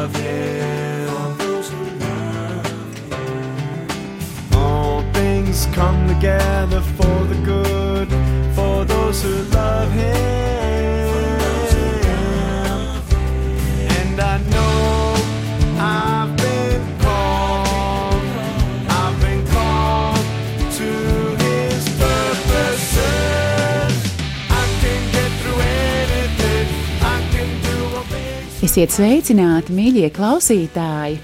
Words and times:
love 0.00 0.16
Him. 0.16 1.08
All 4.54 5.02
things 5.12 5.66
come 5.74 6.08
together 6.08 6.80
for 6.80 7.24
the 7.26 7.38
good 7.44 8.08
for 8.54 8.84
those 8.86 9.22
who 9.22 9.42
love 9.54 9.92
Him. 9.92 10.59
Esiet 28.70 28.92
sveicināti, 28.94 29.72
mīļie 29.74 30.12
klausītāji! 30.14 31.16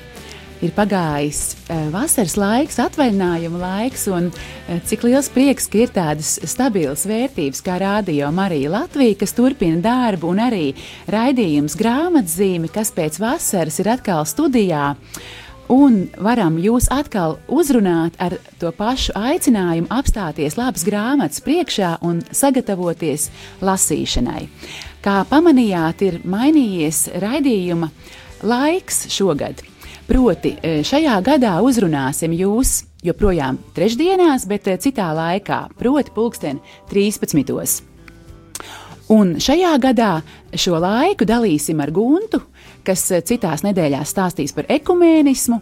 Ir 0.66 0.72
pagājis 0.74 1.42
eh, 1.70 1.84
vasaras 1.92 2.32
laiks, 2.34 2.80
atvaļinājuma 2.82 3.60
laiks, 3.60 4.08
un 4.10 4.32
eh, 4.32 4.80
cik 4.82 5.04
liels 5.06 5.28
prieks, 5.30 5.68
ka 5.70 5.78
ir 5.84 5.92
tādas 5.94 6.32
stabilas 6.42 7.04
vērtības 7.06 7.62
kā 7.62 7.76
Rādio 7.78 8.32
Marija 8.34 8.72
Latvija, 8.74 9.20
kas 9.20 9.36
turpina 9.38 9.78
darbu, 9.84 10.32
un 10.34 10.42
arī 10.42 10.64
raidījums 11.06 11.78
grāmatzīme, 11.78 12.66
kas 12.74 12.90
pēc 12.96 13.20
vasaras 13.22 13.78
ir 13.78 13.92
atkal 13.94 14.26
studijā. 14.26 14.96
Un 15.70 16.02
varam 16.18 16.58
jūs 16.58 16.90
atkal 16.90 17.38
uzrunāt 17.46 18.18
ar 18.22 18.34
to 18.58 18.74
pašu 18.74 19.14
aicinājumu 19.22 19.86
apstāties 19.94 20.58
labas 20.58 20.82
grāmatas 20.86 21.46
priekšā 21.46 21.94
un 22.10 22.24
sagatavoties 22.26 23.30
lasīšanai. 23.62 24.48
Kā 25.06 25.20
pamanījāt, 25.30 26.00
ir 26.02 26.14
mainījies 26.26 27.04
raidījuma 27.22 27.92
laiks 28.42 29.04
šogad. 29.14 29.60
Proti, 30.08 30.56
e, 30.58 30.80
šajā 30.82 31.20
gadā 31.22 31.52
uzrunāsim 31.62 32.34
jūs 32.34 32.80
joprojām 33.06 33.60
trešdienās, 33.76 34.48
bet 34.50 34.66
e, 34.66 34.74
citā 34.82 35.12
laikā, 35.14 35.60
proti, 35.78 36.10
pulksten 36.10 36.58
13. 36.90 37.84
Un 39.14 39.36
šajā 39.38 39.76
gadā 39.78 40.10
šo 40.58 40.80
laiku 40.82 41.22
dalīsim 41.30 41.78
ar 41.86 41.94
Guntu, 41.94 42.42
kas 42.82 43.06
eh, 43.14 43.22
citās 43.22 43.62
nedēļās 43.62 44.10
stāstīs 44.10 44.54
par 44.56 44.66
ekumēnismu, 44.74 45.60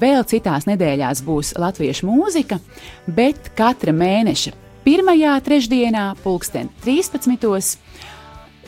vēl 0.00 0.24
citās 0.32 0.64
nedēļās 0.64 1.20
būs 1.28 1.52
latviešu 1.60 2.08
mūzika, 2.08 2.56
bet 3.04 3.52
katra 3.58 3.92
mēneša 3.92 4.56
pirmajā 4.86 5.36
trešdienā, 5.44 6.08
pulksten 6.24 6.72
13. 6.86 7.76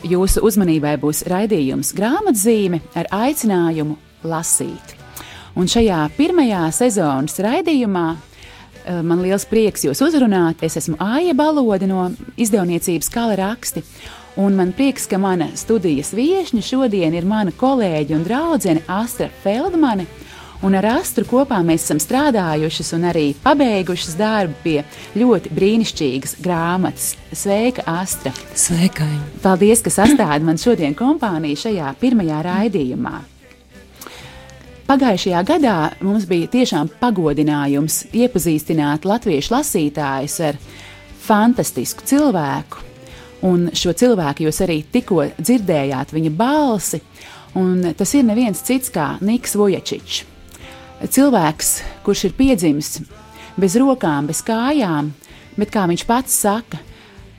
Jūsu 0.07 0.43
uzmanībai 0.45 0.95
būs 1.01 1.25
raidījums 1.29 1.91
grāmatzīme 1.97 2.81
ar 2.97 3.09
aicinājumu 3.11 3.97
lasīt. 4.23 4.95
Un 5.59 5.67
šajā 5.67 6.03
pirmajā 6.15 6.61
sezonas 6.75 7.39
raidījumā 7.43 8.05
eh, 8.15 9.01
man 9.03 9.23
liels 9.23 9.47
prieks 9.49 9.83
jūs 9.87 10.01
uzrunāt. 10.05 10.63
Es 10.63 10.77
esmu 10.79 10.99
Aija 11.03 11.35
Balode 11.35 11.89
no 11.89 12.09
izdevniecības 12.39 13.11
Kala 13.13 13.35
raksti. 13.39 13.83
Un 14.39 14.55
man 14.55 14.71
prieks, 14.71 15.07
ka 15.09 15.17
mana 15.19 15.49
studijas 15.59 16.13
viesne 16.15 16.61
šodien 16.63 17.15
ir 17.17 17.27
mana 17.27 17.51
kolēģe 17.51 18.15
un 18.15 18.23
draudzene 18.23 18.85
Astra 18.87 19.27
Feldmane. 19.43 20.05
Un 20.59 20.75
ar 20.75 20.83
Astru 20.97 21.23
kopā 21.23 21.61
mēs 21.63 21.85
esam 21.85 22.01
strādājušas 22.03 22.89
un 22.97 23.05
arī 23.07 23.29
pabeigušas 23.39 24.17
darbu 24.19 24.57
pie 24.59 24.81
ļoti 25.15 25.53
brīnišķīgas 25.55 26.33
grāmatas. 26.43 27.13
Sveika, 27.31 27.85
Astra! 27.87 28.33
Sveikai! 28.59 29.07
Paldies, 29.39 29.79
ka 29.85 29.93
sastādi 29.93 30.43
man 30.43 30.57
šodien 30.59 30.97
kompāniju 30.99 31.61
šajā 31.61 31.93
pirmajā 32.01 32.41
raidījumā. 32.43 33.13
Pagājušajā 34.89 35.43
gadā 35.47 35.75
mums 36.03 36.25
bija 36.27 36.49
tiešām 36.51 36.89
pagodinājums 36.99 38.01
iepazīstināt 38.11 39.07
latviešu 39.07 39.53
lasītājus 39.53 40.35
ar 40.49 40.59
fantastisku 41.23 42.03
cilvēku. 42.09 42.83
Un 43.47 43.69
šo 43.71 43.93
cilvēku 43.95 44.43
jūs 44.49 44.59
arī 44.65 44.81
tikko 44.91 45.23
dzirdējāt, 45.37 46.11
viņa 46.11 46.33
balsi, 46.35 46.99
un 47.55 47.93
tas 47.95 48.11
ir 48.19 48.27
neviens 48.27 48.65
cits 48.67 48.91
kā 48.91 49.13
Niks 49.23 49.55
Vojačičs. 49.55 50.25
Cilvēks, 50.99 51.69
kurš 52.03 52.25
ir 52.27 52.33
piedzimis 52.35 52.97
bez 53.59 53.77
rokām, 53.79 54.25
bez 54.27 54.41
kājām, 54.43 55.13
bet 55.55 55.71
kā 55.71 55.85
viņš 55.87 56.03
pats 56.07 56.33
saka, 56.43 56.79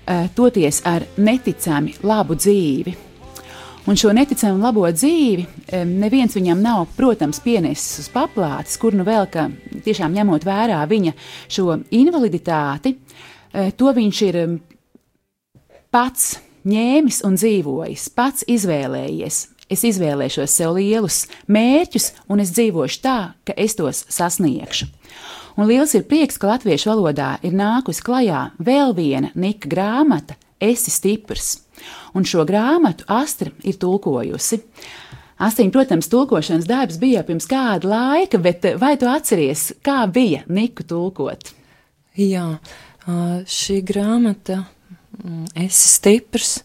eh, 0.06 0.28
toties 0.34 0.80
ar 0.84 1.04
neticami 1.18 1.94
labu 2.02 2.34
dzīvi. 2.34 2.96
Un 3.86 3.96
šo 3.96 4.12
neticami 4.12 4.60
labo 4.60 4.80
dzīvi 4.80 5.46
em, 5.72 6.00
neviens 6.00 6.34
viņam 6.34 6.60
nav, 6.62 6.86
protams, 6.96 7.40
pienesis 7.40 7.98
uz 7.98 8.08
paplātes, 8.08 8.78
kur 8.78 8.92
nu 8.92 9.04
vēl 9.04 9.28
ka 9.30 9.50
tiešām 9.84 10.14
ņemot 10.14 10.44
vērā 10.44 10.80
viņa 10.88 11.12
šo 11.48 11.82
invaliditāti, 11.90 12.96
eh, 13.52 13.70
to 13.76 13.92
viņš 13.92 14.22
ir 14.28 14.36
em, 14.36 14.60
pats 15.90 16.38
ņēmis 16.64 17.24
un 17.24 17.36
dzīvojis, 17.36 18.08
pats 18.14 18.44
izvēlējies. 18.48 19.59
Es 19.70 19.84
izvēlēšos 19.86 20.50
sev 20.50 20.74
lielus 20.74 21.24
mērķus, 21.46 22.10
un 22.26 22.42
es 22.42 22.50
dzīvošu 22.56 23.02
tā, 23.04 23.18
ka 23.46 23.54
es 23.54 23.76
tos 23.78 24.02
sasniegšu. 24.10 24.88
Un 25.60 25.68
liels 25.68 25.92
ir 25.94 26.06
prieks, 26.10 26.38
ka 26.40 26.50
latviešu 26.54 26.90
valodā 26.90 27.36
ir 27.46 27.54
nākusi 27.54 28.02
klajā 28.06 28.48
vēl 28.58 28.94
viena 28.98 29.30
nika 29.34 29.70
grāmata, 29.70 30.38
Esi 30.60 30.92
stiprs. 30.92 31.54
Un 32.12 32.26
šo 32.28 32.42
grāmatu 32.44 33.06
Astra 33.08 33.48
ir 33.64 33.78
tulkojusi. 33.80 34.58
Astiņa, 35.40 35.72
protams, 35.72 36.10
tulkošanas 36.12 36.66
darbs 36.68 36.98
bija 37.00 37.22
pirms 37.24 37.46
kāda 37.48 37.88
laika, 37.88 38.36
bet 38.42 38.66
vai 38.76 38.92
tu 39.00 39.08
atceries, 39.08 39.70
kā 39.80 40.02
bija 40.12 40.42
Niku 40.52 40.84
tulkot? 40.84 41.54
Jā, 42.20 42.58
šī 43.48 43.78
grāmata, 43.88 44.58
mm, 45.22 45.46
esi 45.64 45.88
stiprs, 45.94 46.58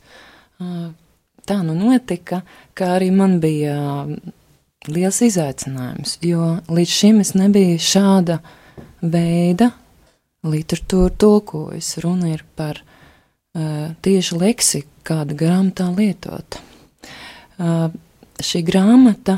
tā 1.48 1.62
nu 1.66 1.76
notika, 1.78 2.42
ka 2.78 2.96
arī 2.98 3.12
man 3.16 3.40
bija 3.44 3.76
ā, 3.76 4.06
liels 4.92 5.22
izaicinājums, 5.26 6.20
jo 6.26 6.56
līdz 6.70 6.96
šim 7.00 7.22
es 7.24 7.34
nebiju 7.38 7.82
šāda 7.82 8.40
veida 9.02 9.72
literatūru 10.46 11.14
tulkojis. 11.22 11.96
Runa 12.06 12.34
ir 12.34 12.46
par 12.58 12.82
ā, 12.82 13.94
tieši 14.06 14.42
leksiku, 14.42 14.92
kāda 15.06 15.38
grāmatā 15.38 15.92
lietota. 15.94 16.62
Ā, 17.62 17.88
Šī 18.44 18.66
grāmata 18.68 19.38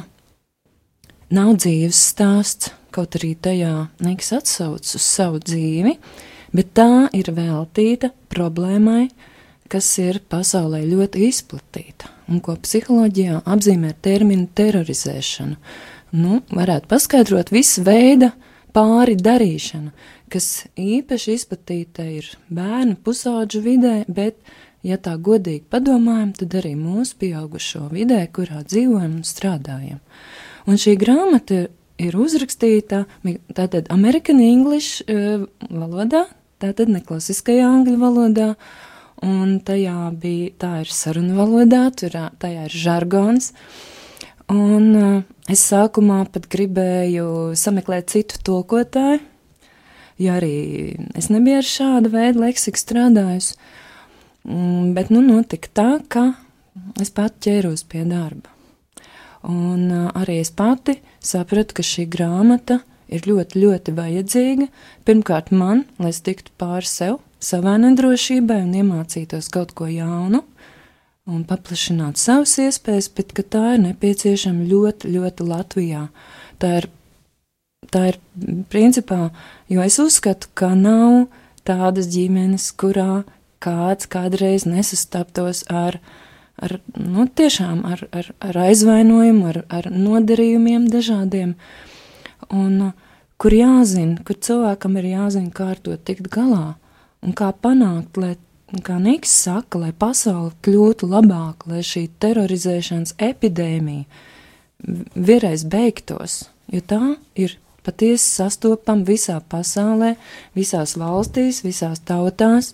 nav 1.29 1.51
dzīves 1.61 1.97
stāsts, 2.13 2.71
kaut 2.89 3.13
arī 3.19 3.35
tajā 3.37 3.89
Niks 4.01 4.31
atsauc 4.33 4.81
uz 4.81 5.03
savu 5.03 5.37
dzīvi, 5.43 5.93
bet 6.57 6.71
tā 6.77 7.05
ir 7.13 7.29
veltīta 7.35 8.09
problēmai, 8.33 9.03
kas 9.71 9.89
ir 10.01 10.21
pasaulē 10.31 10.83
ļoti 10.87 11.27
izplatīta 11.27 12.11
un 12.27 12.41
ko 12.43 12.57
psiholoģijā 12.59 13.41
apzīmē 13.47 13.93
terminu 14.03 14.49
terorizēšanu. 14.57 15.55
Nu, 16.17 16.41
varētu 16.51 16.89
paskaidrot 16.91 17.51
visu 17.51 17.83
veidu 17.87 18.31
pāri 18.75 19.17
darīšanu, 19.19 19.91
kas 20.31 20.67
īpaši 20.79 21.35
izplatīta 21.35 22.05
ir 22.07 22.29
bērnu 22.53 22.97
pusauģu 23.03 23.61
vidē, 23.63 23.95
bet 24.07 24.39
ja 24.87 24.99
tā 25.01 25.15
godīgi 25.19 25.65
padomājam, 25.71 26.33
tad 26.37 26.55
arī 26.59 26.75
mūsu 26.79 27.17
pieaugušo 27.21 27.87
vidē, 27.91 28.21
kurā 28.33 28.63
dzīvojam 28.67 29.19
un 29.19 29.25
strādājam. 29.27 29.99
Un 30.67 30.79
šī 30.79 30.97
grāmata 30.99 31.67
ir 31.97 32.17
uzrakstīta 32.17 33.05
tātad 33.57 33.87
American 33.93 34.41
English 34.43 35.03
uh, 35.07 35.47
valodā, 35.67 36.27
tātad 36.61 36.91
ne 36.91 37.01
klasiskajā 37.05 37.65
angļu 37.67 37.97
valodā, 38.01 38.51
un 39.25 39.57
tajā 39.65 40.11
bija, 40.19 40.51
tā 40.61 40.71
ir 40.83 40.91
saruna 40.93 41.37
valodā, 41.37 41.87
tur 41.97 42.13
tajā 42.41 42.67
ir 42.67 42.75
žargons. 42.75 43.51
Un 44.53 44.85
uh, 44.95 45.23
es 45.51 45.63
sākumā 45.67 46.21
pat 46.31 46.47
gribēju 46.51 47.55
sameklēt 47.59 48.13
citu 48.13 48.39
tulkotāju, 48.47 49.19
jo 50.23 50.35
arī 50.37 50.53
es 51.19 51.27
nebiju 51.33 51.59
ar 51.59 51.67
šādu 51.67 52.13
veidu 52.13 52.45
leksiku 52.45 52.79
strādājusi. 52.79 53.57
Mm, 54.47 54.93
bet 54.95 55.11
nu 55.11 55.19
notika 55.25 55.73
tā, 55.75 55.89
ka 56.07 56.29
es 57.03 57.11
pat 57.11 57.35
ķēros 57.43 57.83
pie 57.91 58.05
darba. 58.07 58.53
Un 59.47 59.89
uh, 59.91 60.07
arī 60.15 60.39
es 60.45 60.53
pati 60.55 60.97
sapratu, 61.19 61.75
ka 61.77 61.83
šī 61.83 62.07
grāmata 62.11 62.79
ir 63.11 63.27
ļoti, 63.27 63.59
ļoti 63.59 63.93
vajadzīga. 63.97 64.67
Pirmkārt, 65.07 65.51
man, 65.51 65.83
lai 65.99 66.13
es 66.15 66.23
tiktu 66.23 66.55
pāri 66.59 66.87
sev, 66.87 67.19
savai 67.43 67.77
nedrošībai 67.83 68.61
un 68.65 68.75
iemācītos 68.81 69.49
kaut 69.53 69.73
ko 69.77 69.87
jaunu 69.91 70.43
un 71.27 71.43
paplašināt 71.47 72.19
savas 72.19 72.55
iespējas, 72.63 73.09
bet 73.13 73.33
tā 73.51 73.73
ir 73.75 73.81
nepieciešama 73.83 74.67
ļoti, 74.69 75.11
ļoti 75.11 75.47
Latvijā. 75.47 76.05
Tā 76.61 76.69
ir, 76.81 76.87
tā 77.91 78.05
ir 78.13 78.19
principā, 78.71 79.27
jo 79.67 79.83
es 79.83 79.99
uzskatu, 79.99 80.49
ka 80.57 80.71
nav 80.75 81.27
tādas 81.67 82.07
ģimenes, 82.13 82.69
kurā 82.79 83.25
kāds 83.63 84.07
kādreiz 84.07 84.63
nesastaptos 84.69 85.65
ar, 85.67 85.99
ar 86.63 86.77
nu, 86.95 87.27
tiešām 87.27 87.83
ar, 87.89 88.07
ar, 88.15 88.31
ar 88.39 88.63
aizvainojumu, 88.69 89.51
ar, 89.51 89.61
ar 89.67 89.91
nodarījumiem 89.91 90.87
dažādiem, 90.93 91.57
un 92.55 92.91
kur 93.37 93.53
jāzina, 93.53 94.21
kur 94.23 94.39
cilvēkam 94.39 94.95
ir 95.01 95.11
jāzina, 95.11 95.51
kā 95.51 95.73
ar 95.75 95.83
to 95.83 95.99
tikt 95.99 96.31
galā 96.31 96.77
un 97.25 97.35
kā 97.37 97.51
panākt, 97.53 98.17
lai, 98.21 98.35
kā 98.85 98.97
Niks 99.01 99.31
saka, 99.45 99.79
lai 99.81 99.93
pasaule 99.95 100.51
kļūtu 100.65 101.09
labāka, 101.09 101.71
lai 101.71 101.83
šī 101.85 102.07
terorizēšanas 102.21 103.15
epidēmija 103.29 104.05
vienreiz 105.15 105.63
beigtos, 105.65 106.43
jo 106.71 106.81
tā 106.85 107.01
ir 107.39 107.57
patiesi 107.87 108.27
sastopama 108.27 109.07
visā 109.07 109.39
pasaulē, 109.49 110.15
visās 110.57 110.97
valstīs, 110.99 111.63
visās 111.65 112.01
tautās. 112.05 112.73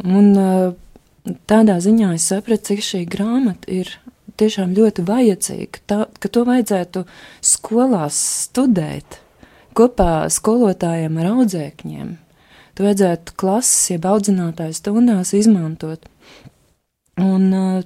Un 0.00 0.32
tādā 1.50 1.76
ziņā 1.84 2.14
es 2.16 2.30
sapratu, 2.32 2.72
cik 2.72 2.84
šī 2.84 3.02
grāmata 3.10 3.70
ir 3.70 3.92
tiešām 4.40 4.72
ļoti 4.76 5.04
vajadzīga, 5.04 5.82
tā, 5.86 5.98
ka 6.16 6.32
to 6.32 6.46
vajadzētu 6.48 7.04
skolās 7.44 8.18
studēt 8.46 9.20
kopā 9.76 10.24
skolotājiem 10.32 11.20
ar 11.20 11.30
audzēkņiem 11.34 12.16
to 12.80 12.86
vajadzētu 12.86 13.34
klases, 13.36 13.90
jeb 13.92 14.06
audzinātāju 14.08 14.72
stundās 14.72 15.34
izmantot. 15.36 16.06
Un 17.20 17.42
uh, 17.52 17.82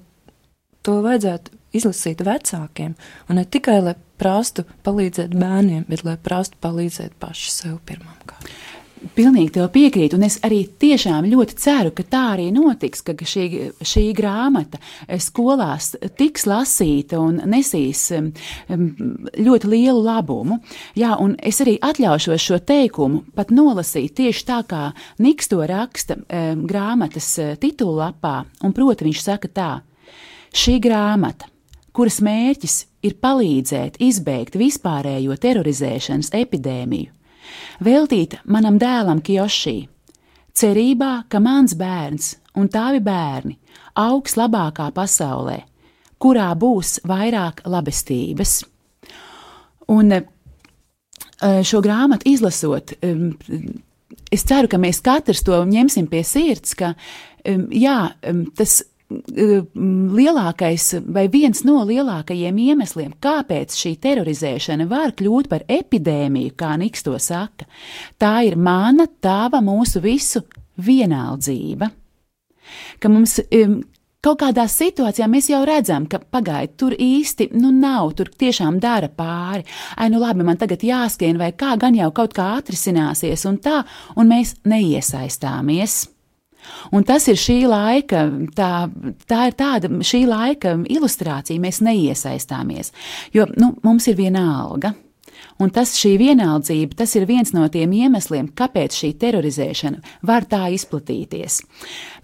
to 0.86 1.00
vajadzētu 1.02 1.56
izlasīt 1.74 2.22
vecākiem, 2.22 2.92
un 3.26 3.40
ne 3.40 3.42
tikai, 3.42 3.80
lai 3.82 3.96
prastu 4.22 4.62
palīdzēt 4.86 5.34
bērniem, 5.34 5.88
bet 5.88 6.04
lai 6.06 6.14
prastu 6.22 6.60
palīdzēt 6.62 7.16
paši 7.18 7.50
sev 7.50 7.80
pirmām 7.88 8.20
kārtām. 8.22 8.54
Pilnīgi 9.14 9.54
tev 9.58 9.68
piekrītu, 9.74 10.16
un 10.18 10.26
es 10.28 10.38
arī 10.46 10.62
tiešām 10.80 11.28
ļoti 11.28 11.58
ceru, 11.60 11.92
ka 11.94 12.06
tā 12.08 12.22
arī 12.34 12.48
notiks, 12.54 13.04
ka 13.04 13.14
šī, 13.14 13.46
šī 13.84 14.04
grāmata 14.16 14.80
eh, 14.80 15.20
skolās 15.20 15.92
tiks 16.18 16.46
lasīta 16.48 17.20
un 17.20 17.42
nesīs 17.50 18.06
ļoti 18.68 19.70
lielu 19.70 20.00
labumu. 20.04 20.58
Jā, 20.98 21.14
un 21.20 21.36
es 21.42 21.60
arī 21.64 21.76
atļaušos 21.82 22.42
šo 22.44 22.60
teikumu 22.64 23.24
pat 23.34 23.52
nolasīt 23.54 24.16
tieši 24.18 24.46
tā, 24.48 24.62
kā 24.68 24.84
Niks 25.18 25.48
to 25.48 25.60
raksta 25.64 26.16
grāmatas 26.68 27.28
eh, 27.38 27.54
titulapā, 27.60 28.44
un 28.64 28.74
proti 28.74 29.06
viņš 29.06 29.20
saka 29.22 29.48
tā: 29.48 29.70
Šī 30.54 30.78
grāmata, 30.82 31.48
kuras 31.94 32.20
mērķis 32.24 32.76
ir 33.06 33.16
palīdzēt 33.22 34.00
izbeigt 34.02 34.58
vispārējo 34.58 35.36
terorizēšanas 35.40 36.32
epidēmiju, 36.34 37.12
veltīta 37.84 38.40
manam 38.44 38.78
dēlam 38.80 39.22
Kjošī, 39.24 39.76
cerībā, 40.54 41.24
ka 41.28 41.40
mans 41.42 41.74
bērns 41.78 42.34
un 42.58 42.68
tavi 42.70 43.02
bērni 43.04 43.58
augs 43.98 44.36
labākā 44.38 44.90
pasaulē, 44.94 45.60
kurā 46.18 46.50
būs 46.58 47.00
vairāk 47.06 47.64
labestības. 47.66 48.62
Un 49.94 50.16
eh, 50.16 50.24
šo 51.40 51.82
grāmatu 51.84 52.30
izlasot, 52.30 52.94
es 54.32 54.46
ceru, 54.48 54.70
ka 54.70 54.80
mēs 54.80 55.02
katrs 55.04 55.44
to 55.44 55.60
ņemsim 55.68 56.08
pie 56.10 56.24
sirds, 56.26 56.74
ka 56.78 56.94
jā, 57.44 57.98
tas 58.56 58.80
lielākais 60.18 60.88
vai 61.06 61.26
viens 61.32 61.64
no 61.66 61.80
lielākajiem 61.86 62.60
iemesliem, 62.68 63.14
kāpēc 63.22 63.76
šī 63.78 63.94
terorizēšana 64.04 64.88
var 64.90 65.14
kļūt 65.18 65.50
par 65.52 65.66
epidēmiju, 65.68 66.54
kā 66.58 66.74
Niks 66.80 67.06
to 67.06 67.16
saka, 67.22 67.68
tā 68.20 68.36
ir 68.48 68.56
mana, 68.56 69.06
tava, 69.20 69.62
mūsu 69.64 70.02
visu 70.04 70.44
vienaldzība. 70.82 71.90
Ka 72.98 73.10
mums 73.12 73.38
kaut 74.24 74.40
kādā 74.40 74.64
situācijā 74.70 75.26
mēs 75.28 75.50
jau 75.52 75.60
redzam, 75.68 76.06
ka 76.08 76.18
pagaidi 76.18 76.72
tur 76.80 76.96
īsti 76.96 77.50
nu, 77.58 77.70
nav, 77.74 78.14
tur 78.18 78.30
tiešām 78.32 78.80
dara 78.82 79.10
pāri. 79.12 79.66
Ai, 79.96 80.08
nu 80.12 80.22
labi, 80.22 80.46
man 80.46 80.60
tagad 80.60 80.84
jāskrien, 80.86 81.38
vai 81.40 81.52
kā 81.52 81.74
gan 81.80 81.96
jau 81.98 82.10
kaut 82.16 82.34
kā 82.36 82.54
atrisināsies, 82.58 83.44
un 83.50 83.60
tā, 83.64 83.82
un 84.16 84.32
mēs 84.32 84.56
neiesaistāmies. 84.64 86.13
Un 86.94 87.06
tas 87.06 87.28
ir 87.30 87.38
šī 87.40 87.60
laika, 87.70 88.26
tā, 88.56 88.72
tā 89.30 89.46
ir 89.50 89.56
tāda 89.58 89.90
šī 90.04 90.24
laika 90.28 90.76
ilustrācija, 90.90 91.62
mēs 91.62 91.82
neiesaistāmies, 91.84 92.92
jo 93.34 93.48
nu, 93.56 93.74
mums 93.86 94.08
ir 94.10 94.20
viena 94.20 94.44
alga. 94.60 94.94
Un 95.62 95.70
tas 95.74 95.92
šī 95.98 96.16
vienaldzība, 96.18 96.96
tas 96.98 97.14
ir 97.14 97.26
viens 97.30 97.52
no 97.54 97.66
tiem 97.72 97.92
iemesliem, 97.94 98.48
kāpēc 98.58 98.96
šī 98.98 99.12
terorizēšana 99.22 100.16
var 100.26 100.46
tā 100.50 100.66
izplatīties. 100.74 101.60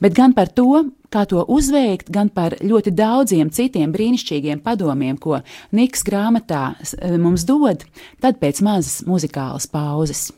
Bet 0.03 0.17
gan 0.19 0.35
par 0.37 0.51
to, 0.55 0.85
kā 1.13 1.25
to 1.31 1.45
uzveikt, 1.47 2.11
gan 2.11 2.33
par 2.35 2.59
ļoti 2.59 2.95
daudziem 2.97 3.53
citiem 3.55 3.95
brīnišķīgiem 3.95 4.63
padomiem, 4.67 5.19
ko 5.19 5.43
Niks 5.77 6.07
grāmatā 6.07 6.75
mums 7.23 7.47
dod, 7.47 7.87
tad 8.23 8.43
pēc 8.43 8.63
mazas 8.67 9.03
muzikālas 9.07 9.71
pauzes. 9.71 10.31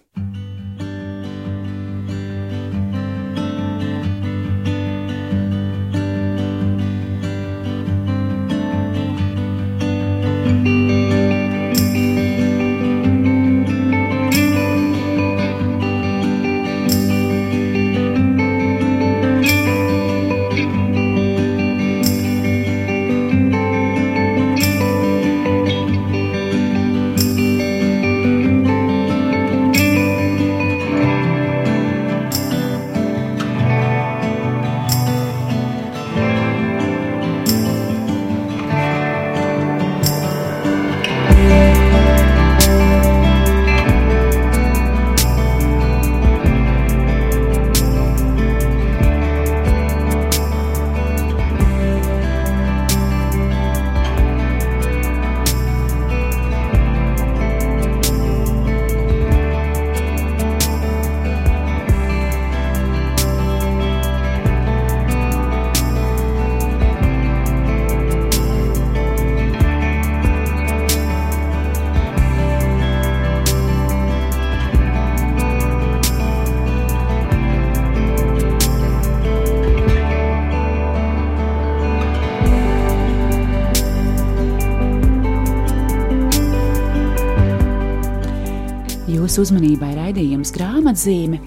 Jūsu 89.33 89.47
uzmanībai 89.47 89.95
raidījums 89.97 90.51
grāmatzīme, 90.53 91.39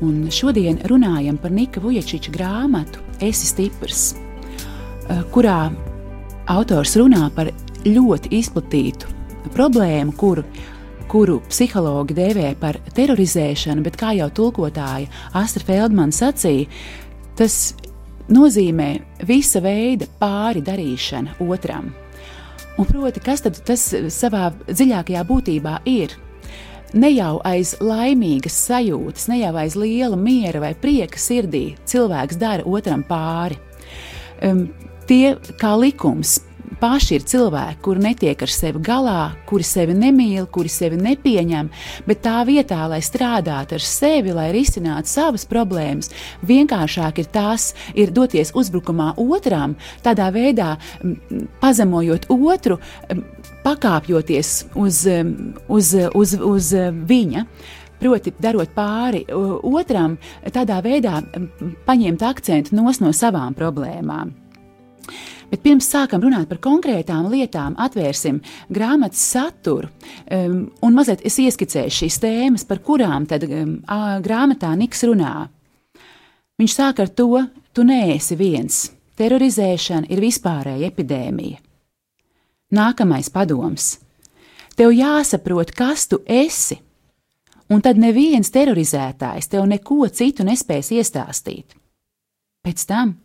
Un 0.00 0.30
šodien 0.32 0.78
runājam 0.88 1.36
par 1.36 1.52
Nika 1.52 1.80
Vujačiča 1.80 2.32
grāmatu 2.32 3.02
Esi 3.20 3.46
stiprs, 3.50 4.14
eh, 4.14 5.20
kurā 5.32 5.70
autors 6.48 6.96
runā 6.96 7.28
par 7.34 7.50
ļoti 7.84 8.32
izplatītu 8.38 9.12
problēmu, 9.52 10.14
kuru, 10.16 10.44
kuru 11.08 11.40
psihologi 11.50 12.16
dēvē 12.16 12.54
par 12.60 12.78
terorizēšanu, 12.96 13.84
bet 13.84 13.98
kā 14.00 14.14
jau 14.16 14.30
tulkotāja 14.30 15.06
Astra 15.34 15.62
Feldmana 15.68 16.16
sacīja, 16.16 16.66
tas 17.36 17.74
nozīmē 18.28 19.02
visa 19.28 19.60
veida 19.60 20.08
pāri 20.18 20.64
darīšana 20.64 21.36
otram. 21.44 21.92
Un 22.78 22.88
proti, 22.88 23.20
kas 23.20 23.44
tad 23.44 23.60
tas 23.68 23.84
savā 24.08 24.48
dziļākajā 24.66 25.28
būtībā 25.28 25.78
ir? 25.84 26.16
Ne 26.92 27.12
jau 27.14 27.38
aiz 27.46 27.76
laimīgas 27.78 28.56
sajūtas, 28.66 29.28
ne 29.30 29.40
jau 29.44 29.54
aiz 29.62 29.76
liela 29.78 30.18
miera 30.18 30.62
vai 30.64 30.72
prieka 30.74 31.20
sirdī 31.20 31.76
cilvēks 31.86 32.38
dara 32.40 32.66
otram 32.66 33.04
pāri. 33.06 33.58
Um, 34.42 34.64
tie 35.06 35.36
kā 35.60 35.76
likums 35.78 36.40
paši 36.80 37.18
ir 37.18 37.24
cilvēki, 37.28 37.78
kuri 37.84 38.02
netiek 38.02 38.42
ar 38.42 38.52
sevi 38.52 38.80
galā, 38.84 39.18
kuri 39.48 39.66
sevi 39.66 39.94
nemīl, 39.96 40.46
kuri 40.52 40.70
sevi 40.72 40.98
nepieņem, 41.00 41.68
bet 42.08 42.22
tā 42.24 42.40
vietā, 42.48 42.80
lai 42.90 43.02
strādātu 43.04 43.76
ar 43.76 43.84
sevi, 43.84 44.32
lai 44.34 44.48
risinātu 44.54 45.10
savas 45.10 45.44
problēmas, 45.50 46.10
vienkāršāk 46.48 47.20
ir 47.22 47.30
tās 47.34 47.70
ir 47.94 48.14
doties 48.16 48.54
uzbrukumā 48.56 49.12
otram, 49.20 49.76
tādā 50.04 50.30
veidā 50.34 50.72
pazemojot 51.60 52.30
otru, 52.34 52.80
pakāpjoties 53.64 54.52
uz, 54.78 55.04
uz, 55.68 55.94
uz, 56.14 56.34
uz 56.34 56.72
viņa. 57.12 57.44
Proti, 58.00 58.32
darot 58.40 58.70
pāri 58.72 59.26
otram, 59.28 60.16
tādā 60.48 60.78
veidā 60.80 61.18
paņemt 61.84 62.22
akcentu 62.24 62.78
no 62.78 63.12
savām 63.12 63.52
problēmām. 63.56 64.32
Bet 65.50 65.64
pirms 65.64 65.88
sākam 65.90 66.22
runāt 66.22 66.46
par 66.48 66.60
konkrētām 66.62 67.26
lietām, 67.32 67.74
atvērsim 67.80 68.38
grāmatas 68.70 69.22
saturu 69.32 69.88
um, 69.90 70.68
un 70.86 70.94
mazliet 70.94 71.24
es 71.26 71.40
ieskicēšu 71.42 72.04
šīs 72.04 72.20
tēmas, 72.22 72.66
par 72.68 72.78
kurām 72.86 73.26
tad 73.30 73.48
um, 73.48 73.80
grāmatā 74.22 74.70
Niks 74.78 75.02
runā. 75.08 75.48
Viņš 76.60 76.76
sāk 76.76 77.02
ar 77.02 77.10
to, 77.10 77.42
tu 77.74 77.86
neesi 77.88 78.38
viens. 78.38 78.84
Terorizēšana 79.18 80.08
ir 80.12 80.22
vispārēja 80.22 80.92
epidēmija. 80.92 81.58
Nākamais 82.70 83.26
padoms. 83.34 83.96
Tev 84.78 84.92
jāsaprot, 84.94 85.72
kas 85.74 86.06
tu 86.06 86.20
esi, 86.30 86.78
un 87.70 87.82
tad 87.82 87.98
neviens 87.98 88.52
terorizētājs 88.54 89.50
tev 89.50 89.66
neko 89.70 90.06
citu 90.14 90.46
nespēs 90.46 90.92
iestāstīt. 90.94 91.74
Pēc 92.62 92.86
tam 92.86 93.16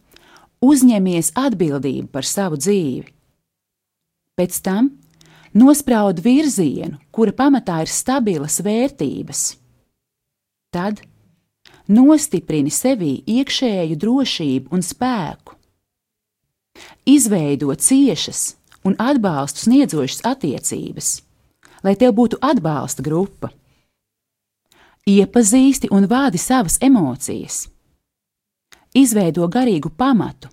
uzņemies 0.65 1.33
atbildību 1.37 2.09
par 2.09 2.25
savu 2.25 2.57
dzīvi. 2.57 3.11
Pēc 4.35 4.59
tam 4.65 4.89
nospraud 5.55 6.19
virzienu, 6.25 6.97
kura 7.11 7.35
pamatā 7.35 7.83
ir 7.85 7.91
stabilas 7.91 8.59
vērtības. 8.65 9.43
Tad 10.73 10.99
nostiprini 11.87 12.73
sevī 12.73 13.19
iekšēju 13.29 14.01
drošību 14.01 14.73
un 14.75 14.83
spēku. 14.83 15.53
Izveido 17.07 17.71
ciešas 17.79 18.55
un 18.85 18.97
atbalstu 19.01 19.65
sniedzošas 19.65 20.25
attiecības, 20.25 21.11
lai 21.83 21.95
tev 21.99 22.15
būtu 22.17 22.41
atbalsta 22.41 23.05
grupa. 23.05 23.51
Iepazīsti 25.05 25.91
un 25.93 26.07
vādi 26.09 26.41
savas 26.41 26.79
emocijas 26.81 27.65
izveido 28.95 29.47
garīgu 29.51 29.91
pamatu. 29.97 30.49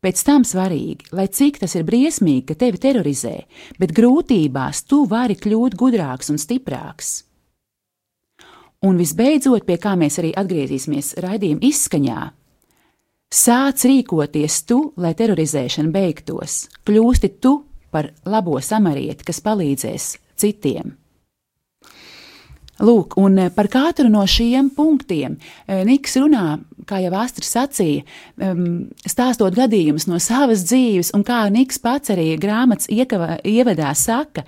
Pēc 0.00 0.22
tam 0.24 0.44
svarīgi, 0.46 1.10
lai 1.16 1.26
cik 1.32 1.58
tas 1.62 1.74
ir 1.74 1.84
briesmīgi, 1.88 2.44
ka 2.48 2.54
tevi 2.58 2.80
terorizē, 2.80 3.36
bet 3.80 3.94
grūtībās 3.96 4.84
tu 4.86 5.02
vari 5.10 5.36
kļūt 5.36 5.76
gudrāks 5.78 6.30
un 6.32 6.38
stiprāks. 6.40 7.24
Un 8.86 9.00
visbeidzot, 9.00 9.64
pie 9.66 9.78
kā 9.82 9.96
mēs 9.98 10.20
arī 10.20 10.30
atgriezīsimies 10.36 11.16
raidījuma 11.24 11.64
izskaņā, 11.64 12.20
sāc 13.32 13.86
rīkoties 13.88 14.60
tu, 14.68 14.78
lai 14.96 15.14
terorizēšana 15.18 15.92
beigtos, 15.94 16.66
kļūsti 16.86 17.32
tu 17.40 17.58
par 17.90 18.12
labo 18.28 18.60
samarieti, 18.60 19.26
kas 19.26 19.42
palīdzēs 19.44 20.12
citiem. 20.36 20.96
Lūk, 22.76 23.14
un 23.16 23.38
eh, 23.40 23.52
par 23.52 23.70
katru 23.72 24.10
no 24.12 24.20
šiem 24.28 24.68
punktiem 24.76 25.38
eh, 25.66 25.80
Niks 25.88 26.18
runā, 26.20 26.58
kā 26.86 27.00
jau 27.02 27.12
Astrid 27.18 27.46
sacīja, 27.46 28.04
stāstot 29.08 29.56
gadījumus 29.56 30.06
no 30.06 30.20
savas 30.22 30.62
dzīves, 30.68 31.10
un 31.16 31.24
kā 31.26 31.40
Niks 31.50 31.80
pats 31.82 32.12
arī 32.14 32.28
grāmatas 32.40 32.86
iekava, 32.92 33.40
ievadā 33.42 33.90
saka, 33.98 34.44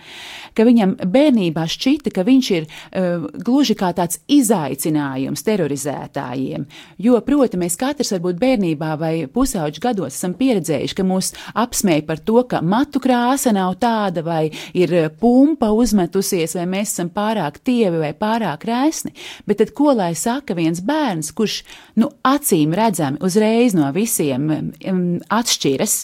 ka 0.54 0.66
viņam 0.66 0.94
bērnībā 1.02 1.64
šķita, 1.70 2.12
ka 2.14 2.24
viņš 2.26 2.50
ir 2.54 2.66
uh, 2.68 3.26
gluži 3.42 3.74
kā 3.78 3.90
tāds 3.96 4.20
izaicinājums 4.30 5.44
terorizētājiem. 5.46 6.66
Jo, 7.02 7.18
proti, 7.26 7.60
mēs 7.60 7.78
katrs 7.80 8.12
varbūt 8.14 8.38
bērnībā 8.40 8.92
vai 9.00 9.12
pusauģu 9.32 9.82
gados 9.82 10.14
esam 10.18 10.36
pieredzējuši, 10.38 10.98
ka 10.98 11.06
mūs 11.06 11.32
apsmēja 11.58 12.06
par 12.08 12.22
to, 12.22 12.42
ka 12.50 12.62
matu 12.62 13.02
krāsa 13.02 13.54
nav 13.56 13.76
tāda, 13.82 14.22
vai 14.26 14.44
ir 14.78 14.94
pumpa 15.20 15.72
uzmetusies, 15.74 16.54
vai 16.58 16.68
mēs 16.76 16.94
esam 16.94 17.12
pārāk 17.14 17.60
tievi 17.66 18.02
vai 18.02 18.14
pārāk 18.20 18.66
rēsni. 18.68 19.14
Bet 19.48 19.60
tad, 19.62 19.72
ko 19.76 19.94
lai 19.96 20.12
saka 20.18 20.56
viens 20.58 20.82
bērns, 20.84 21.30
kurš 21.36 21.60
nu, 22.00 22.10
acīm 22.26 22.74
redzami 22.76 23.22
uzreiz 23.24 23.76
no 23.78 23.88
visiem 23.94 24.48
um, 24.52 25.00
atšķiras? 25.32 25.96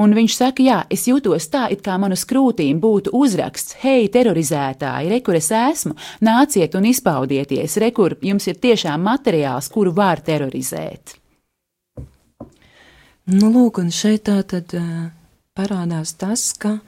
Un 0.00 0.16
viņš 0.16 0.36
saka, 0.36 0.64
jā, 0.64 0.80
es 0.92 1.06
jūtos 1.10 1.50
tā, 1.52 1.66
it 1.72 1.84
kā 1.86 1.96
manu 2.00 2.18
skrūtīm 2.18 2.80
būtu 2.82 3.14
uzraksts, 3.16 3.78
hei, 3.84 4.08
terorizētāji, 4.12 5.12
re, 5.12 5.20
kur 5.24 5.38
es 5.38 5.50
esmu, 5.54 5.96
nāciet 6.24 6.76
un 6.78 6.90
izpaudieties, 6.90 7.78
re, 7.82 7.92
kur 7.96 8.16
jums 8.24 8.48
ir 8.50 8.60
tiešām 8.60 9.02
materiāls, 9.06 9.70
kuru 9.72 9.94
var 9.96 10.22
terorizēt. 10.24 11.16
Nu, 13.30 13.50
lūk, 13.52 13.78
un 13.78 13.92
šeit 13.94 14.24
tā 14.26 14.40
tad 14.48 14.72
uh, 14.74 15.10
parādās 15.54 16.16
tas, 16.18 16.48
ka 16.58 16.78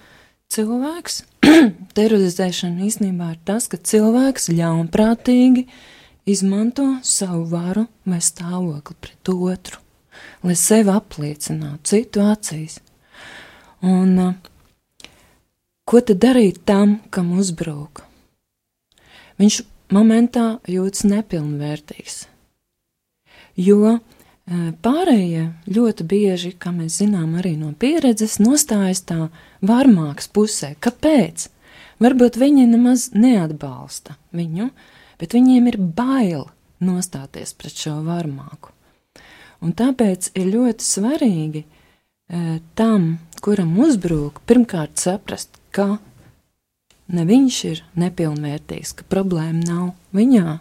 cilvēks, 0.52 1.23
terorizēšana 1.99 2.87
īstenībā 2.89 3.33
ir 3.35 3.41
tas, 3.49 3.69
ka 3.71 3.81
cilvēks 3.81 4.51
ļaunprātīgi 4.53 5.67
izmanto 6.29 6.87
savu 7.07 7.45
varu 7.51 7.89
vai 8.09 8.21
stāvokli 8.23 8.97
pret 9.03 9.33
otru, 9.35 9.83
lai 10.47 10.57
sevi 10.59 10.95
apliecinātu 10.95 11.95
citu 11.95 12.25
acīs. 12.25 12.79
Un 13.83 14.19
uh, 14.23 14.35
Ko 15.83 15.99
tad 16.01 16.21
darīt 16.23 16.63
tam, 16.65 17.01
kam 17.11 17.33
uzbrūk? 17.37 18.05
Viņš 19.43 19.57
momentā 19.93 20.45
jūtas 20.71 21.03
nepilnvērtīgs. 21.11 22.15
Jo 23.59 23.99
pārējie 24.49 25.53
ļoti 25.71 26.07
bieži, 26.09 26.53
kā 26.59 26.73
mēs 26.75 26.99
zinām, 27.01 27.37
arī 27.39 27.55
no 27.57 27.73
pieredzes, 27.79 28.41
nostājas 28.43 29.05
tā 29.07 29.29
varmākas 29.63 30.29
pusē. 30.29 30.75
Kāpēc? 30.83 31.49
Varbūt 32.03 32.39
viņi 32.41 32.67
nemaz 32.67 33.11
neatbalsta 33.15 34.17
viņu, 34.35 34.71
bet 35.23 35.37
viņiem 35.37 35.69
ir 35.71 35.79
bail 35.79 36.49
nostāties 36.83 37.55
pret 37.55 37.79
šo 37.79 38.01
varmāku. 38.03 38.73
Un 39.63 39.71
tāpēc 39.79 40.33
ir 40.35 40.49
ļoti 40.51 40.83
svarīgi 40.83 41.63
tam, 42.75 43.21
kuram 43.45 43.77
uzbrūk, 43.85 44.41
pirmkārt 44.49 44.99
saprast, 44.99 45.55
ka 45.71 46.01
ne 47.13 47.27
viņš 47.29 47.59
ir 47.71 47.85
nepilnvērtīgs, 48.03 48.97
ka 48.99 49.07
problēma 49.07 49.63
nav 49.63 50.17
viņā. 50.17 50.59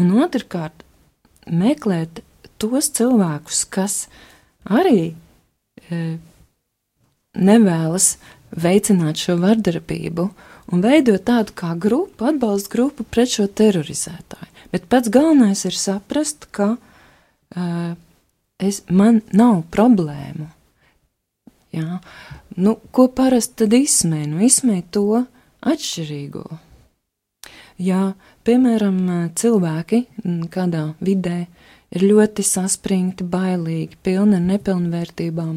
Un 0.00 0.16
otrkārt, 0.22 0.86
meklēt 1.44 2.22
tos 2.62 2.90
cilvēkus, 2.96 3.64
kas 3.72 4.06
arī 4.64 5.12
e, 5.12 6.00
nevēlas 7.36 8.16
veicināt 8.56 9.20
šo 9.20 9.36
vardarbību 9.42 10.28
un 10.72 10.82
veidot 10.82 11.22
tādu 11.26 11.54
kā 11.58 11.74
grupu, 11.78 12.26
atbalstu 12.30 12.72
grupu 12.72 13.06
pret 13.06 13.36
šo 13.36 13.46
terorizētāju. 13.46 14.50
Bet 14.72 14.88
pats 14.90 15.12
galvenais 15.12 15.62
ir 15.68 15.76
saprast, 15.78 16.48
ka 16.50 16.72
uh, 16.74 17.92
es, 18.58 18.80
man 18.90 19.20
nav 19.30 19.60
problēmu. 19.70 20.48
Jā, 21.76 22.00
Nu, 22.56 22.78
ko 22.90 23.08
parasti 23.12 23.64
tad 23.64 23.74
izsmē? 23.76 24.22
Nu, 24.30 24.40
izsmē 24.40 24.80
to 24.90 25.26
atšķirīgo. 25.60 26.44
Ja, 27.84 28.14
piemēram, 28.48 29.00
cilvēki 29.36 30.06
kādā 30.54 30.86
vidē 31.04 31.42
ir 31.96 32.04
ļoti 32.06 32.44
saspringti, 32.46 33.26
bailīgi, 33.26 33.98
pilni 34.06 34.38
ar 34.38 34.44
nepilnvērtībām, 34.52 35.54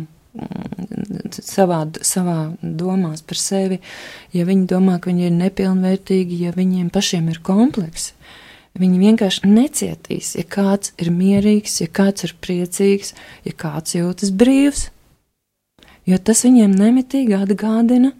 savā, 1.35 1.81
savā 2.05 2.37
domās 2.61 3.21
par 3.25 3.39
sevi, 3.41 3.79
ja 4.33 4.45
viņi 4.47 4.69
domā, 4.69 4.99
ka 5.01 5.11
viņi 5.11 5.27
ir 5.27 5.35
nepilnvērtīgi, 5.39 6.43
ja 6.45 6.55
viņiem 6.55 6.91
pašiem 6.93 7.29
ir 7.33 7.43
kompleksi, 7.43 8.13
Viņi 8.79 8.99
vienkārši 9.01 9.49
necietīs, 9.49 10.35
ja 10.37 10.45
kāds 10.45 10.93
ir 11.01 11.09
mierīgs, 11.11 11.79
ja 11.81 11.89
kāds 11.91 12.23
ir 12.27 12.35
priecīgs, 12.39 13.15
ja 13.43 13.53
kāds 13.57 13.97
jūtas 13.97 14.31
brīvs. 14.31 14.87
Jo 16.07 16.19
tas 16.21 16.45
viņiem 16.45 16.77
nemitīgi 16.77 17.35
atgādina 17.37 18.13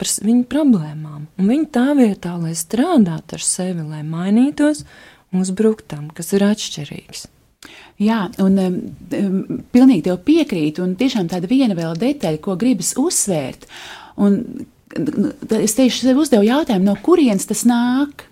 par 0.00 0.10
viņu 0.26 0.46
problēmām. 0.50 1.26
Un 1.38 1.50
viņi 1.50 1.68
tā 1.74 1.90
vietā, 1.98 2.36
lai 2.40 2.54
strādātu 2.58 3.36
ar 3.36 3.44
sevi, 3.44 3.84
lai 3.84 4.00
mainītos, 4.06 4.86
uzbrukt 5.34 5.90
tam, 5.92 6.08
kas 6.14 6.32
ir 6.36 6.46
atšķirīgs. 6.46 7.26
Jā, 8.02 8.24
un 8.42 8.58
um, 8.58 8.76
um, 9.18 9.62
pilnīgi 9.74 10.06
tev 10.08 10.18
piekrītu, 10.26 10.82
un 10.82 10.96
tiešām 10.98 11.28
tāda 11.30 11.50
viena 11.50 11.76
vēl 11.78 11.94
detaļa, 12.00 12.40
ko 12.42 12.56
gribas 12.58 12.94
uzsvērt. 12.98 13.68
Un, 14.22 14.40
es 15.60 15.76
tieši 15.78 16.08
sev 16.08 16.20
uzdevu 16.22 16.48
jautājumu, 16.48 16.88
no 16.88 16.96
kurienes 17.04 17.46
tas 17.48 17.62
nāk, 17.68 18.26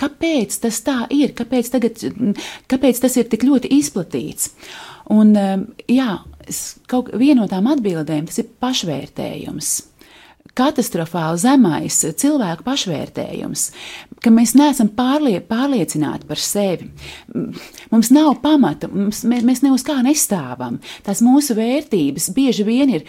kāpēc 0.00 0.58
tas 0.64 0.80
tā 0.82 0.96
ir, 1.14 1.36
kāpēc, 1.38 1.70
tagad, 1.76 2.02
kāpēc 2.72 3.04
tas 3.04 3.16
ir 3.20 3.30
tik 3.30 3.46
ļoti 3.46 3.70
izplatīts. 3.78 4.50
Un, 5.12 5.36
um, 5.38 5.64
jā, 5.90 6.16
kaut 6.90 7.12
viena 7.14 7.42
no 7.42 7.48
tām 7.50 7.70
atbildēm 7.70 8.26
tas 8.26 8.42
ir 8.42 8.50
pašvērtējums 8.62 9.72
katastrofāli 10.58 11.40
zemais 11.40 11.98
cilvēku 12.20 12.66
pašvērtējums, 12.66 13.66
ka 14.22 14.32
mēs 14.34 14.54
neesam 14.58 14.90
pārlie, 14.96 15.38
pārliecināti 15.44 16.28
par 16.28 16.40
sevi. 16.40 16.90
Mums 17.92 18.12
nav 18.14 18.34
pamata, 18.44 18.90
mums, 18.92 19.22
mēs, 19.28 19.46
mēs 19.48 19.62
ne 19.64 19.72
uz 19.74 19.84
kā 19.86 20.00
nestāvam. 20.04 20.80
Tās 21.06 21.24
mūsu 21.24 21.56
vērtības 21.58 22.30
bieži 22.36 22.66
vien 22.68 22.96
ir 22.98 23.06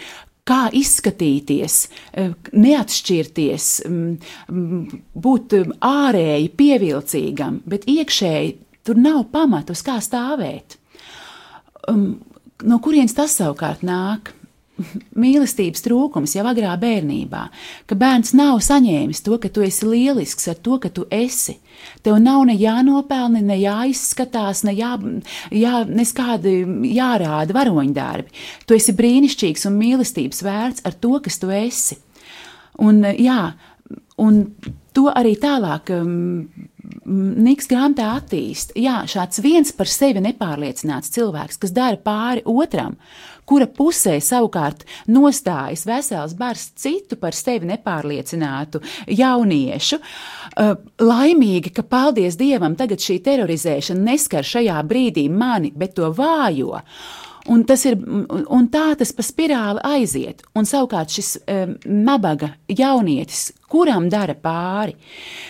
kā 0.48 0.66
izskatīties, 0.76 1.78
neatšķirties, 2.52 3.68
būt 5.26 5.56
ārēji 5.88 6.50
pievilcīgam, 6.58 7.62
bet 7.68 7.88
iekšēji 7.88 8.56
tur 8.84 9.00
nav 9.00 9.24
pamata, 9.32 9.72
uz 9.72 9.84
kā 9.84 9.96
stāvēt. 10.04 10.76
No 12.64 12.80
kurienes 12.84 13.16
tas 13.16 13.36
savukārt 13.40 13.84
nāk? 13.84 14.34
Mīlestības 15.22 15.84
trūkums 15.84 16.34
jau 16.34 16.44
agrā 16.50 16.74
bērnībā, 16.80 17.42
ka 17.86 17.98
bērns 17.98 18.34
nav 18.36 18.58
saņēmis 18.64 19.22
to, 19.26 19.38
ka 19.42 19.50
tu 19.54 19.62
esi 19.66 19.86
lielisks 19.86 20.48
ar 20.50 20.58
to, 20.64 20.78
ka 20.82 20.90
tu 20.94 21.06
esi. 21.14 21.56
Tev 22.02 22.18
nav 22.22 22.44
ne 22.48 22.56
jānopelna, 22.58 23.42
ne 23.44 23.58
jāizskatās, 23.60 24.64
ne, 24.66 24.74
jā, 24.78 24.94
jā, 25.54 25.84
ne 25.86 26.06
skādi 26.08 26.56
jārāda 26.94 27.56
varoņdarbi. 27.56 28.34
Tu 28.66 28.78
esi 28.78 28.96
brīnišķīgs 28.98 29.68
un 29.70 29.78
mīlestības 29.78 30.42
vērts 30.46 30.86
ar 30.88 30.98
to, 30.98 31.18
kas 31.22 31.38
tu 31.42 31.52
esi. 31.54 32.00
Un, 32.82 33.04
jā, 33.14 33.40
un 34.22 34.42
to 34.94 35.06
arī 35.14 35.36
tālāk 35.38 35.92
um, 35.94 36.48
Niks 37.04 37.68
grāmatā 37.70 38.10
attīst. 38.18 38.74
Jā, 38.76 39.02
šāds 39.08 39.40
viens 39.44 39.72
par 39.76 39.88
sevi 39.88 40.22
nepārliecināts 40.24 41.12
cilvēks, 41.14 41.60
kas 41.62 41.72
dara 41.76 41.98
pāri 42.00 42.44
otram, 42.48 42.96
kura 43.48 43.68
pusē 43.68 44.16
savukārt 44.24 44.84
nostājas 45.12 45.84
vesels 45.88 46.36
bars 46.38 46.70
citu 46.80 47.18
par 47.20 47.36
sevi 47.36 47.68
nepārliecinātu 47.72 48.82
jauniešu. 49.08 50.00
Uh, 50.00 50.74
laimīgi, 51.00 51.74
ka 51.76 51.84
paldies 51.88 52.38
Dievam, 52.40 52.76
tagad 52.78 53.04
šī 53.04 53.20
terorizēšana 53.24 54.10
neskar 54.12 54.46
šajā 54.46 54.80
brīdī 54.88 55.28
mani, 55.32 55.72
bet 55.76 55.96
to 55.98 56.10
vājo. 56.14 56.80
Un, 57.52 57.60
ir, 57.68 57.98
un 58.48 58.68
tā 58.72 58.86
tas 58.96 59.10
pa 59.12 59.24
spirāli 59.24 59.82
aiziet. 59.84 60.40
Un 60.56 60.64
savukārt 60.68 61.12
šis 61.12 61.34
um, 61.44 61.74
nabaga 61.84 62.54
jaunietis, 62.72 63.50
kuram 63.74 64.08
dara 64.12 64.36
pāri. 64.38 64.94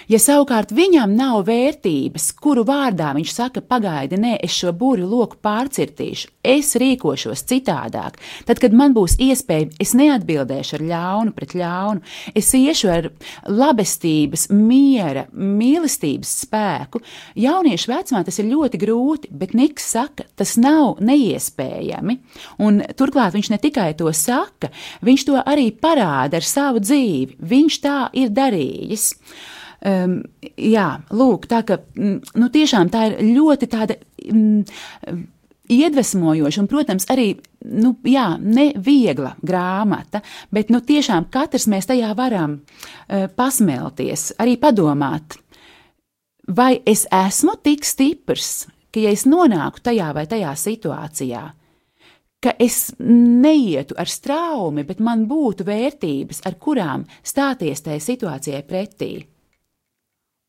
Ja 0.09 0.21
savukārt 0.21 0.73
viņam 0.75 1.12
nav 1.16 1.45
vērtības, 1.49 2.31
kuru 2.40 2.64
vārdā 2.69 3.12
viņš 3.16 3.33
saka, 3.33 3.62
pagaidi, 3.64 4.19
nē, 4.21 4.37
es 4.45 4.57
šo 4.57 4.73
būru 4.76 5.06
loku 5.08 5.39
pārcirtīšu, 5.45 6.30
es 6.45 6.75
rīkošos 6.80 7.45
citādāk, 7.49 8.19
tad, 8.49 8.60
kad 8.63 8.76
man 8.76 8.97
būs 8.97 9.19
iespēja, 9.23 9.71
es 9.80 9.95
neatbildēšu 9.97 10.78
ar 10.78 10.87
ļaunu 10.91 11.34
pret 11.37 11.54
ļaunu, 11.58 12.04
es 12.37 12.52
iešu 12.56 12.93
ar 12.93 13.10
labestības, 13.49 14.49
miera, 14.54 15.26
mīlestības 15.32 16.34
spēku. 16.45 17.02
Jauniešu 17.41 17.93
vecumā 17.93 18.25
tas 18.26 18.41
ir 18.41 18.50
ļoti 18.50 18.80
grūti, 18.80 19.32
bet 19.32 19.54
Niks 19.54 19.87
saka, 19.95 20.26
tas 20.37 20.56
nav 20.60 21.00
neiespējami. 21.04 22.19
Un, 22.65 22.82
turklāt 22.99 23.37
viņš 23.37 23.52
ne 23.52 23.60
tikai 23.63 23.93
to 23.99 24.10
saka, 24.17 24.73
viņš 25.04 25.26
to 25.28 25.41
arī 25.41 25.71
parāda 25.73 26.41
ar 26.41 26.47
savu 26.47 26.82
dzīvi. 26.84 27.39
Viņš 27.54 27.80
tā 27.84 27.99
ir 28.16 28.32
darījis. 28.34 29.12
Um, 29.84 30.20
jā, 30.56 30.86
lūk, 31.12 31.44
tā 31.50 31.60
ka 31.68 31.76
mm, 31.82 32.34
nu, 32.40 32.48
tiešām 32.52 32.90
tā 32.92 33.08
ir 33.10 33.22
ļoti 33.34 33.70
tāda. 33.72 33.98
Mm, 34.30 34.64
Iedvesmojoša, 35.74 36.60
un, 36.60 36.66
protams, 36.68 37.06
arī 37.08 37.30
nu, 37.72 37.94
jā, 38.04 38.34
neviegla 38.36 39.30
grāmata, 39.40 40.20
bet 40.52 40.68
nu, 40.68 40.82
tiešām 40.84 41.30
katrs 41.32 41.64
mēs 41.72 41.88
tajā 41.88 42.10
varam 42.18 42.58
uh, 42.58 43.24
pasmelties, 43.32 44.34
arī 44.44 44.58
padomāt, 44.60 45.38
vai 46.52 46.82
es 46.84 47.06
esmu 47.08 47.56
tik 47.64 47.88
stiprs, 47.88 48.66
ka, 48.92 49.00
ja 49.00 49.14
es 49.16 49.24
nonāku 49.24 49.80
tajā 49.88 50.10
vai 50.16 50.26
tajā 50.28 50.52
situācijā, 50.66 51.44
ka 52.45 52.52
es 52.61 52.93
neietu 53.00 53.97
ar 54.00 54.11
straumi, 54.11 54.85
bet 54.85 55.00
man 55.00 55.25
būtu 55.30 55.65
vērtības, 55.65 56.43
ar 56.45 56.59
kurām 56.61 57.07
stāties 57.25 57.85
tajā 57.87 58.02
situācijai 58.04 58.65
pretī. 58.69 59.13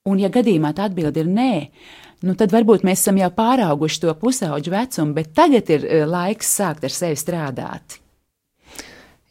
Un, 0.05 0.19
ja 0.21 0.29
gadījumā 0.29 0.73
tā 0.75 0.89
atbilde 0.89 1.23
ir 1.23 1.29
nē, 1.31 1.53
nu 2.27 2.35
tad 2.37 2.51
varbūt 2.53 2.83
mēs 2.85 3.01
esam 3.01 3.17
jau 3.21 3.31
pārauguši 3.33 4.01
to 4.03 4.15
pusauģu 4.21 4.73
vecumu, 4.73 5.15
bet 5.15 5.31
tagad 5.37 5.71
ir 5.71 5.85
eh, 5.87 6.03
laiks 6.09 6.51
sākt 6.59 6.85
ar 6.85 6.93
sevi 6.93 7.17
strādāt. 7.17 8.01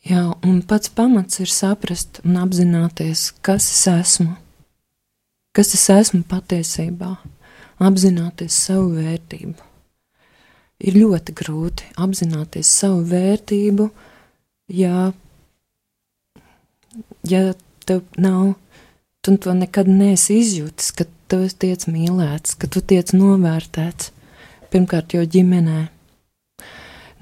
Jā, 0.05 0.25
un 0.45 0.59
pats 0.69 0.91
pamats 0.93 1.41
ir 1.41 1.53
saprast 1.53 2.21
un 2.25 2.41
apzināties, 2.41 3.31
kas 3.45 3.69
es 3.73 3.85
esmu, 3.93 4.35
kas 5.57 5.73
es 5.79 5.87
esmu 5.93 6.25
patiesībā, 6.29 7.15
apzināties 7.81 8.59
savu 8.67 8.99
vērtību 8.99 9.74
ir 10.85 10.99
ļoti 10.99 11.35
grūti 11.37 11.89
apzināties 12.01 12.71
savu 12.81 13.03
vērtību, 13.09 13.89
ja, 14.77 15.11
ja 17.29 17.43
tev 17.89 18.05
nav, 18.21 18.55
tu 19.25 19.37
to 19.41 19.57
nekad 19.57 19.89
neesi 19.89 20.41
izjūtis, 20.43 20.93
ka 20.97 21.09
tu 21.33 21.41
tiec 21.49 21.89
mīlēts, 21.89 22.57
ka 22.61 22.69
tu 22.69 22.85
tiec 22.85 23.15
novērtēts, 23.17 24.13
pirmkārt 24.73 25.17
jau 25.17 25.25
ģimenē. 25.25 25.89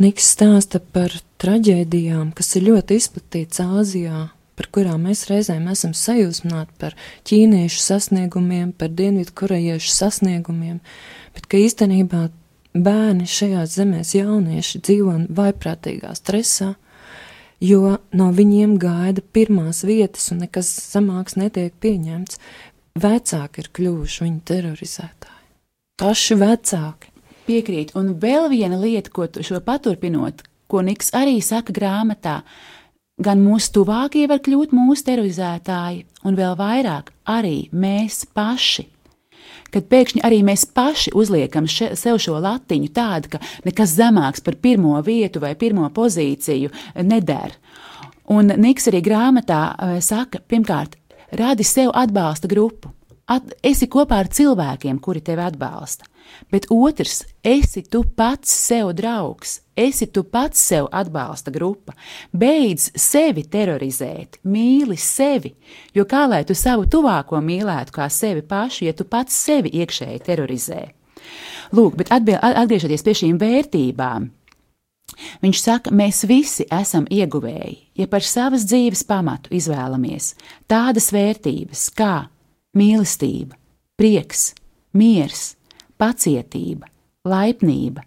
Niks 0.02 0.32
stāsta 0.34 0.80
par 0.80 1.12
traģēdijām, 1.42 2.32
kas 2.34 2.56
ir 2.58 2.66
ļoti 2.70 2.96
izplatīts 2.98 3.60
Āzijā, 3.62 4.30
par 4.58 4.68
kurām 4.74 5.06
mēs 5.06 5.26
reizēm 5.30 5.68
esam 5.70 5.92
sajūsmināti 5.94 6.74
par 6.80 6.96
ķīniešu 7.28 7.82
sasniegumiem, 7.82 8.72
par 8.74 8.90
dienvidu 8.90 9.34
korejiešu 9.38 9.92
sasniegumiem, 9.94 10.80
bet 11.36 11.46
ka 11.46 11.60
īstenībā 11.60 12.24
bērni 12.74 13.26
šajās 13.28 13.76
zemēs, 13.76 14.14
jaunieši 14.16 14.80
dzīvo 14.80 15.16
vaiprātīgā 15.36 16.12
stresā, 16.16 16.72
jo 17.62 17.96
no 18.16 18.28
viņiem 18.34 18.76
gaida 18.80 19.24
pirmās 19.34 19.84
vietas 19.86 20.30
un 20.32 20.42
nekas 20.46 20.70
zemāks 20.92 21.38
netiek 21.40 21.74
pieņemts. 21.82 22.40
Vecāki 23.02 23.62
ir 23.62 23.70
kļuvuši 23.72 24.24
viņu 24.26 24.40
terorizētāji. 24.50 25.38
Paši 26.02 26.36
vecāki. 26.36 27.08
Piekrīt, 27.46 27.94
un 27.98 28.12
vēl 28.20 28.50
viena 28.52 28.76
lieta, 28.78 29.10
ko 29.10 29.26
šo 29.26 29.58
paturpinot, 29.64 30.44
ko 30.68 30.82
Niks 30.84 31.10
arī 31.16 31.38
saka 31.42 31.72
grāmatā, 31.74 32.42
gan 33.22 33.40
mūsu 33.42 33.72
tuvākie 33.78 34.26
var 34.30 34.42
kļūt 34.44 34.74
mūsu 34.76 35.08
terorizētāji, 35.08 36.04
un 36.28 36.38
vēl 36.38 36.54
vairāk 36.60 37.10
arī 37.28 37.66
mēs 37.72 38.26
paši 38.36 38.91
kad 39.72 39.88
pēkšņi 39.90 40.22
arī 40.26 40.42
mēs 40.46 40.66
paši 40.74 41.14
uzliekam 41.18 41.68
še, 41.70 41.92
sev 41.98 42.20
šo 42.22 42.38
latiņu 42.42 42.92
tādu, 42.94 43.34
ka 43.34 43.42
nekas 43.66 43.96
zemāks 43.96 44.44
par 44.44 44.58
pirmo 44.62 44.98
vietu 45.04 45.42
vai 45.42 45.54
pirmo 45.58 45.88
pozīciju 45.94 46.72
neder. 47.08 47.56
Un 48.32 48.52
Niks 48.62 48.88
arī 48.88 49.02
grāmatā 49.04 49.62
uh, 49.72 49.96
saka, 50.04 50.40
pirmkārt, 50.48 50.96
radi 51.36 51.66
sev 51.66 51.90
atbalsta 51.94 52.48
grupu. 52.48 52.92
At, 53.32 53.54
esi 53.64 53.88
kopā 53.88 54.22
ar 54.22 54.28
cilvēkiem, 54.32 54.98
kuri 55.00 55.22
tevi 55.24 55.44
atbalsta. 55.44 56.08
Bet 56.52 56.66
otrs, 56.70 57.22
esi 57.44 57.82
tu 57.88 58.02
pats 58.04 58.50
sev 58.50 58.92
draugs, 58.98 59.60
esi 59.76 60.08
tu 60.12 60.24
pats 60.24 60.60
sev 60.60 60.88
atbalsta 60.92 61.52
grupa. 61.54 61.94
Beidz 62.32 62.90
sevi 62.98 63.44
terorizēt, 63.48 64.40
mīli 64.44 64.98
sevi, 65.00 65.54
jo 65.94 66.04
kā 66.08 66.26
lai 66.28 66.42
tu 66.48 66.56
savu 66.58 66.88
tuvāko 66.90 67.40
mīlētu 67.40 67.94
kā 67.94 68.08
sevi 68.10 68.42
pašu, 68.42 68.86
ja 68.88 68.96
tu 68.96 69.08
pats 69.08 69.36
sevi 69.36 69.72
iekšēji 69.82 70.22
terorizē. 70.26 70.84
Lūk, 71.72 71.96
bet 71.96 72.12
atgriežoties 72.12 73.04
pie 73.06 73.18
šīm 73.22 73.40
vērtībām, 73.40 74.30
Viņš 75.42 75.60
saka, 75.60 75.92
mēs 75.92 76.22
visi 76.28 76.64
esam 76.72 77.04
ieguvēji, 77.10 77.76
ja 78.00 78.06
par 78.08 78.24
savas 78.24 78.64
dzīves 78.68 79.04
pamatu 79.08 79.52
izvēlamies 79.54 80.32
tādas 80.70 81.10
vērtības 81.12 81.88
kā 81.96 82.14
mīlestība, 82.78 83.58
prieks, 84.00 84.52
miers, 84.96 85.52
pacietība, 86.02 86.90
laipnība, 87.28 88.02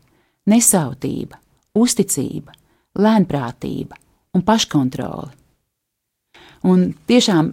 nesautība, 0.51 1.39
uzticība, 1.79 2.53
lēnprātība 2.99 3.97
un 4.35 4.43
paškontrole. 4.45 5.31
Un 6.65 6.87
tiešām, 7.05 7.51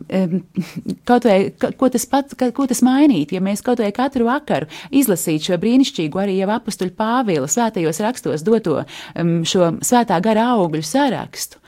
kaut 1.08 1.26
vai 1.28 1.36
ko 1.52 1.88
tas, 1.92 2.06
pat, 2.08 2.32
ko 2.56 2.66
tas 2.68 2.80
mainītu, 2.84 3.36
ja 3.36 3.42
mēs 3.44 3.60
kaut 3.64 3.82
vai 3.82 3.90
katru 3.92 4.24
vakaru 4.24 4.70
izlasītu 4.88 5.50
šo 5.50 5.58
brīnišķīgo 5.60 6.22
arī 6.22 6.38
jau 6.38 6.48
apakstuļu 6.54 6.94
Pāvila 6.96 7.50
svētajos 7.50 8.00
rakstos 8.06 8.44
doto 8.46 8.80
šo 9.52 9.68
svētā 9.84 10.16
gara 10.24 10.48
augļu 10.54 10.84
sarakstu. 10.88 11.60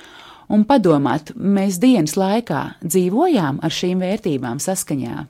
Un 0.54 0.64
padomāt, 0.68 1.34
mēs 1.36 1.76
dienas 1.82 2.16
laikā 2.20 2.64
dzīvojām 2.84 3.60
ar 3.64 3.72
šīm 3.72 4.00
vērtībām 4.04 4.60
saskaņā. 4.60 5.24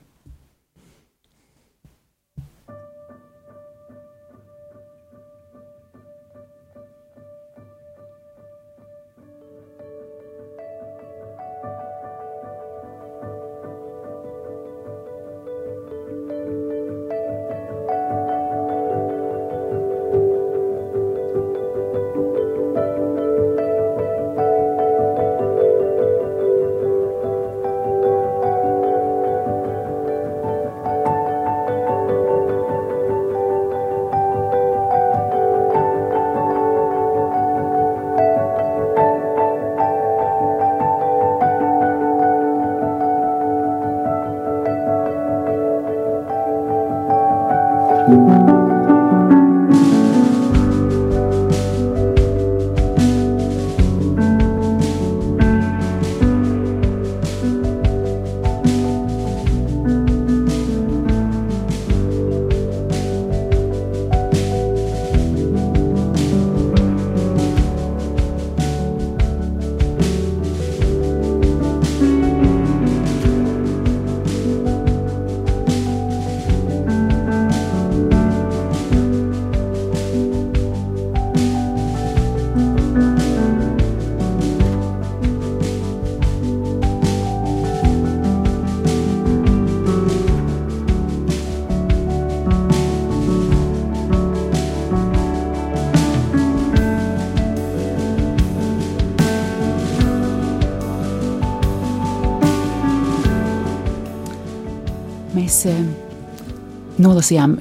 Mēs 105.55 106.99
nolasījām 106.99 107.55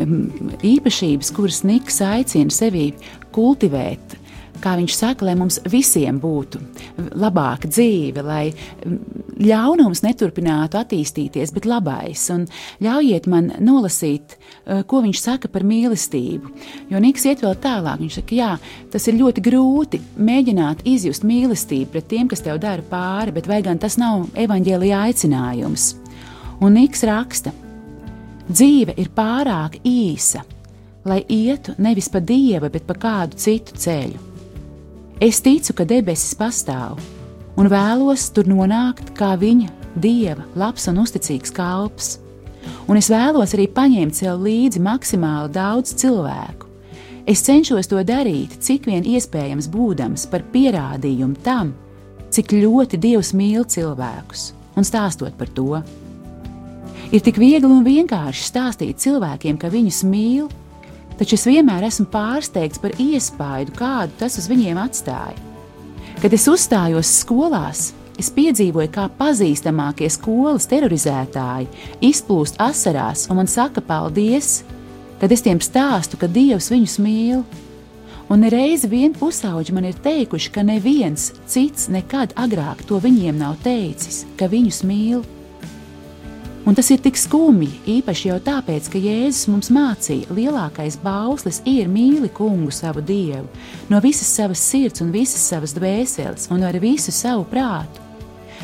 īpašības, 0.66 1.30
kuras 1.35 1.62
Niks 1.66 2.00
aicina 2.02 2.50
sevi 2.50 2.92
kultivēt. 3.35 4.18
Kā 4.62 4.76
viņš 4.78 4.94
saka, 4.96 5.26
lai 5.26 5.35
mums 5.37 5.59
visiem 5.68 6.16
būtu 6.22 6.61
labāka 7.20 7.68
dzīve, 7.68 8.22
lai 8.24 8.54
ļaunums 9.42 10.00
neturpinātu 10.07 10.78
attīstīties, 10.80 11.52
bet 11.52 11.66
labais. 11.68 12.22
Un 12.33 12.46
ļaujiet 12.83 13.26
man 13.28 13.50
nolasīt, 13.61 14.38
ko 14.88 15.02
viņš 15.04 15.20
saka 15.20 15.50
par 15.52 15.66
mīlestību. 15.68 16.54
Jo 16.90 17.02
Niks 17.02 17.26
iet 17.28 17.44
vēl 17.44 17.59
tālāk. 17.62 18.00
Viņš 18.00 18.20
saka, 18.22 18.38
jā, 18.38 18.52
tas 18.94 19.11
ir 19.11 19.18
ļoti 19.20 19.44
grūti 19.44 20.00
mēģināt 20.16 20.87
izjust 20.88 21.26
mīlestību 21.28 21.92
pret 21.92 22.09
tiem, 22.14 22.30
kas 22.33 22.46
tev 22.46 22.62
dara 22.62 22.87
pāri, 22.90 23.35
bet 23.37 23.50
vai 23.50 23.61
gan 23.66 23.83
tas 23.83 23.98
nav 24.00 24.30
evaņģēlīja 24.46 25.04
aicinājums? 25.11 25.92
Un 26.64 26.78
Niks 26.78 27.02
raksta, 27.04 27.52
Dzīve 28.44 28.92
ir 29.00 29.09
pārāk 29.16 29.78
īsa, 29.88 30.42
lai 31.09 31.22
ietu 31.33 31.72
nevis 31.80 32.11
pa 32.12 32.20
dieva, 32.20 32.68
bet 32.68 32.85
pa 32.85 32.96
kādu 32.96 33.38
citu 33.40 33.76
ceļu. 33.80 34.20
Es 35.22 35.40
ticu, 35.40 35.72
ka 35.72 35.87
debesis 35.88 36.35
pastāv 36.37 37.00
un 37.57 37.70
vēlos 37.70 38.26
tur 38.35 38.48
nonākt 38.50 39.14
kā 39.16 39.33
viņa 39.40 39.70
dieva, 39.96 40.44
labs 40.59 40.88
un 40.90 41.00
uzticīgs 41.04 41.54
kalps. 41.54 42.18
Un 42.88 43.00
es 43.00 43.09
vēlos 43.12 43.54
arī 43.57 43.68
paņemt 43.72 44.18
sev 44.18 44.42
līdzi 44.44 44.83
maksimāli 44.85 45.52
daudz 45.54 45.94
cilvēku. 46.00 46.68
Es 47.24 47.40
cenšos 47.46 47.88
to 47.88 48.02
darīt, 48.04 48.59
cik 48.61 48.90
vien 48.90 49.07
iespējams 49.09 49.70
būdams 49.72 50.26
par 50.28 50.44
pierādījumu 50.52 51.40
tam, 51.44 51.72
cik 52.28 52.52
ļoti 52.59 53.00
Dievs 53.00 53.33
mīl 53.33 53.64
cilvēkus 53.64 54.50
un 54.76 54.85
stāstot 54.85 55.37
par 55.38 55.48
to. 55.57 55.80
Ir 57.12 57.23
tik 57.25 57.38
viegli 57.38 57.69
un 57.69 57.85
vienkārši 57.85 58.47
stāstīt 58.49 59.03
cilvēkiem, 59.03 59.59
ka 59.61 59.73
viņus 59.73 60.03
mīl, 60.09 60.47
taču 61.19 61.37
es 61.37 61.47
vienmēr 61.47 61.85
esmu 61.88 62.07
pārsteigts 62.12 62.81
par 62.83 62.95
iespaidu, 63.01 63.75
kādu 63.77 64.17
tas 64.23 64.38
uz 64.40 64.49
viņiem 64.51 64.81
atstāja. 64.81 65.37
Kad 66.23 66.33
es 66.33 66.47
uzstājos 66.49 67.11
skolās, 67.21 67.90
es 68.19 68.31
piedzīvoju, 68.33 68.90
kā 68.95 69.09
pazīstamākie 69.19 70.09
skolas 70.12 70.69
terorizētāji 70.71 71.69
izplūst 72.09 72.57
asarās 72.62 73.27
un 73.29 73.43
man 73.43 73.51
saka 73.51 73.83
paldies, 73.85 74.62
kad 75.21 75.33
es 75.35 75.45
tiem 75.45 75.61
stāstu, 75.62 76.19
ka 76.21 76.31
Dievs 76.31 76.71
viņus 76.73 76.99
mīl. 77.03 77.45
Un 78.33 78.47
reizi 78.49 78.88
vien 78.88 79.12
pusauģi 79.12 79.75
man 79.77 79.85
ir 79.90 79.99
teikuši, 80.01 80.51
ka 80.55 80.64
neviens 80.64 81.35
cits 81.51 81.90
nekad 81.93 82.33
agrāk 82.40 82.87
to 82.88 82.97
viņiem 83.03 83.37
nav 83.43 83.59
teicis, 83.67 84.25
ka 84.40 84.49
viņus 84.49 84.81
mīl. 84.88 85.25
Un 86.64 86.72
tas 86.72 86.88
ir 86.88 87.00
tik 87.05 87.18
skumji, 87.20 87.68
īpaši 87.98 88.31
jau 88.31 88.38
tāpēc, 88.40 88.87
ka 88.88 88.96
Jēzus 88.96 89.50
mums 89.53 89.68
mācīja, 89.74 90.33
lielākais 90.33 90.96
bauslis 91.03 91.59
ir 91.68 91.90
mīli 91.92 92.31
kungu 92.33 92.72
savu 92.72 93.03
dievu, 93.05 93.44
no 93.92 94.00
visas 94.00 94.31
savas 94.33 94.62
sirds 94.64 95.05
un 95.05 95.12
visas 95.12 95.44
savas 95.44 95.77
dvēseles 95.77 96.48
un 96.55 96.64
ar 96.64 96.81
visu 96.81 97.12
savu 97.12 97.44
prātu. 97.53 98.00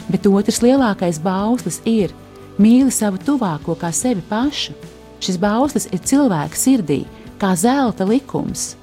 Bet 0.08 0.24
otrs 0.32 0.62
lielākais 0.64 1.20
bauslis 1.20 1.82
ir 1.84 2.16
mīli 2.56 2.88
savu 2.88 3.20
tuvāko 3.20 3.76
kā 3.76 3.92
sevi 3.92 4.24
pašu. 4.32 4.72
Šis 5.20 5.36
bauslis 5.36 5.90
ir 5.92 6.00
cilvēka 6.00 6.56
sirdī, 6.56 7.02
kā 7.36 7.52
zelta 7.52 8.08
likums. 8.08 8.78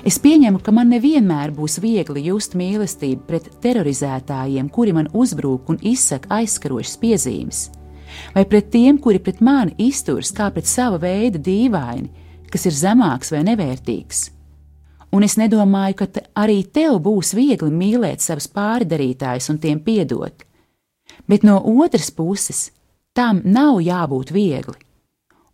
Es 0.00 0.16
pieņemu, 0.16 0.62
ka 0.64 0.72
man 0.72 0.88
nevienmēr 0.94 1.52
būs 1.52 1.76
viegli 1.84 2.30
just 2.30 2.56
mīlestību 2.56 3.28
pret 3.28 3.50
terorizētājiem, 3.60 4.72
kuri 4.72 4.96
man 4.96 5.12
uzbrūk 5.12 5.68
un 5.68 5.82
izsaka 5.84 6.38
aizskarošas 6.40 6.96
piezīmes 7.02 7.68
vai 8.34 8.44
pret 8.48 8.70
tiem, 8.72 8.98
kuri 8.98 9.20
pret 9.22 9.40
mani 9.44 9.74
izturas 9.78 10.32
kā 10.34 10.50
pret 10.54 10.66
sava 10.66 10.98
veida 11.02 11.38
dīvaini, 11.38 12.08
kas 12.52 12.66
ir 12.68 12.76
zemāks 12.76 13.32
vai 13.34 13.44
nevērtīgs. 13.46 14.28
Un 15.12 15.24
es 15.24 15.38
nedomāju, 15.40 15.96
ka 15.96 16.06
te 16.12 16.24
arī 16.36 16.62
tev 16.68 16.98
būs 17.04 17.32
viegli 17.36 17.70
mīlēt 17.72 18.20
savus 18.20 18.48
pārdarītājus 18.52 19.48
un 19.52 19.60
tiem 19.62 19.80
piedot. 19.80 20.44
Bet 21.28 21.44
no 21.44 21.56
otras 21.64 22.10
puses, 22.12 22.68
tam 23.16 23.40
nav 23.44 23.80
jābūt 23.80 24.32
viegli. 24.32 24.76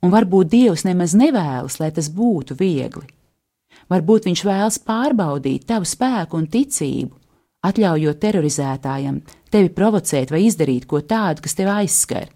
Un 0.02 0.12
varbūt 0.12 0.50
Dievs 0.52 0.82
nemaz 0.84 1.14
nevēlas, 1.16 1.78
lai 1.80 1.90
tas 1.94 2.10
būtu 2.12 2.58
viegli. 2.58 3.06
Varbūt 3.88 4.26
Viņš 4.28 4.42
vēlas 4.44 4.80
pārbaudīt 4.80 5.66
tavu 5.70 5.86
spēku 5.88 6.36
un 6.40 6.48
ticību, 6.50 7.14
atļaujot 7.64 8.20
terorizētājam 8.20 9.22
tevi 9.52 9.70
provocēt 9.72 10.32
vai 10.34 10.44
izdarīt 10.48 10.86
ko 10.90 11.00
tādu, 11.00 11.44
kas 11.44 11.56
tev 11.56 11.70
aizskar. 11.72 12.28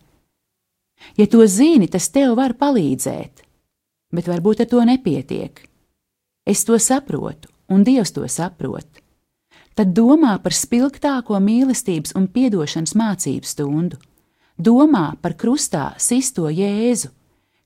Ja 1.17 1.27
to 1.27 1.47
zini, 1.47 1.89
tas 1.89 2.09
tev 2.15 2.37
var 2.39 2.55
palīdzēt, 2.59 3.45
bet 4.15 4.29
varbūt 4.31 4.65
ar 4.65 4.71
to 4.71 4.85
nepietiek. 4.87 5.63
Es 6.49 6.65
to 6.65 6.79
saprotu, 6.81 7.51
un 7.69 7.85
Dievs 7.85 8.15
to 8.17 8.27
saprot. 8.29 8.89
Tad 9.79 9.93
domā 9.95 10.39
par 10.43 10.55
spilgtāko 10.57 11.39
mīlestības 11.39 12.17
un 12.19 12.27
atdošanas 12.27 12.97
mācību 12.99 13.47
stundu. 13.47 13.99
Domā 14.59 15.13
par 15.23 15.37
krustā 15.39 15.93
sisto 16.03 16.49
Jēzu, 16.51 17.13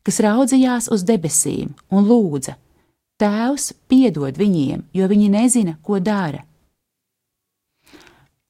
kas 0.05 0.21
raudzījās 0.21 0.91
uz 0.93 1.07
debesīm 1.09 1.73
un 1.89 2.05
lūdza: 2.05 2.59
Tēvs, 3.17 3.73
piedod 3.89 4.37
viņiem, 4.37 4.83
jo 4.93 5.09
viņi 5.09 5.29
nezina, 5.33 5.79
ko 5.81 6.01
dara. 6.01 6.45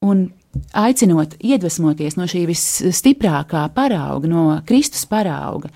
Un 0.03 0.33
aicinot 0.77 1.37
iedvesmoties 1.41 2.19
no 2.19 2.27
šī 2.29 2.45
visstiprākā 2.51 3.65
parauga, 3.75 4.29
no 4.31 4.45
Kristus 4.69 5.07
parauga, 5.09 5.73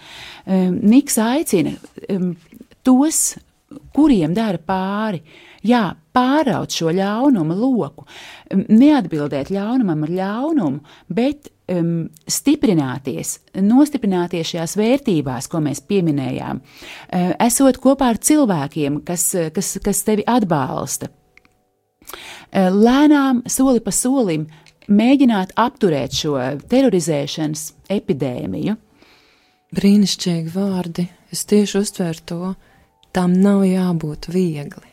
Niks 0.47 1.17
aicina 1.19 1.73
tos, 2.87 3.35
kuriem 3.97 4.35
dara 4.37 4.61
pāri, 4.63 5.23
jā, 5.67 5.89
pāraut 6.15 6.73
šo 6.73 6.93
ļaunuma 6.95 7.57
loku, 7.59 8.07
neatbildēt 8.55 9.51
ļaunumam 9.55 10.05
ar 10.07 10.13
ļaunumu, 10.21 10.95
bet 11.13 11.51
um, 11.73 12.07
stiprināties, 12.31 13.37
nostiprināties 13.59 14.53
šajās 14.53 14.77
vērtībās, 14.79 15.51
ko 15.51 15.61
mēs 15.65 15.83
pieminējām, 15.89 16.63
uh, 16.63 17.33
esot 17.49 17.81
kopā 17.83 18.13
ar 18.15 18.23
cilvēkiem, 18.23 19.03
kas, 19.07 19.33
kas, 19.57 19.77
kas 19.83 20.05
tevi 20.07 20.27
atbalsta. 20.31 21.11
Uh, 22.07 22.71
lēnām, 22.71 23.43
soli 23.51 23.83
pa 23.83 23.91
solim, 23.95 24.47
mēģināt 24.89 25.55
apturēt 25.59 26.15
šo 26.17 26.37
terorizēšanas 26.71 27.69
epidēmiju. 27.93 28.77
Brīnišķīgi 29.77 30.53
vārdi. 30.55 31.09
Es 31.35 31.45
tieši 31.51 31.81
uztveru 31.83 32.27
to. 32.31 32.53
Tām 33.17 33.35
nav 33.41 33.65
jābūt 33.67 34.29
viegli. 34.33 34.93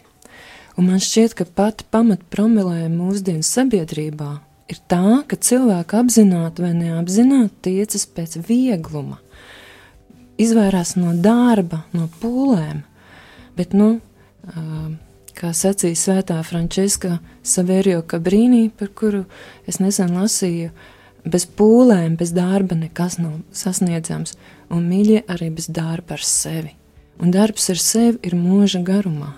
Un 0.80 0.90
man 0.90 1.02
šķiet, 1.04 1.36
ka 1.38 1.46
pati 1.46 1.86
pamatpromilējuma 1.94 2.96
mūsdienu 2.98 3.46
sabiedrībā 3.46 4.32
ir 4.74 4.80
tā, 4.90 5.22
ka 5.30 5.38
cilvēki 5.38 6.00
apzināti 6.00 6.64
vai 6.66 6.72
neapzināti 6.78 7.70
tiecas 7.70 8.08
pēc 8.10 8.40
viegluma, 8.48 9.20
izvairās 10.42 10.96
no 10.98 11.14
darba, 11.14 11.84
no 11.94 12.08
pūlēm. 12.22 12.82
Bet, 13.54 13.76
nu, 13.78 14.00
kā 15.38 15.52
sacīja 15.56 16.00
Svētā 16.00 16.40
Frančiska 16.46 17.18
Savērio 17.44 18.02
Kabrīnī, 18.08 18.68
par 18.78 18.92
kuru 18.96 19.24
es 19.68 19.80
nesen 19.84 20.14
lasīju, 20.18 20.72
bez 21.26 21.46
pūlēm, 21.58 22.18
bez 22.20 22.34
darba 22.36 22.78
nekas 22.78 23.20
nav 23.22 23.40
sasniedzams, 23.56 24.36
un 24.74 24.88
mīļie 24.90 25.24
arī 25.32 25.50
bez 25.56 25.70
darba 25.72 26.18
ar 26.18 26.26
sevi. 26.28 26.74
Un 27.22 27.32
darbs 27.32 27.70
ar 27.70 27.80
sevi 27.80 28.20
ir 28.26 28.36
mūža 28.36 28.82
garumā. 28.86 29.34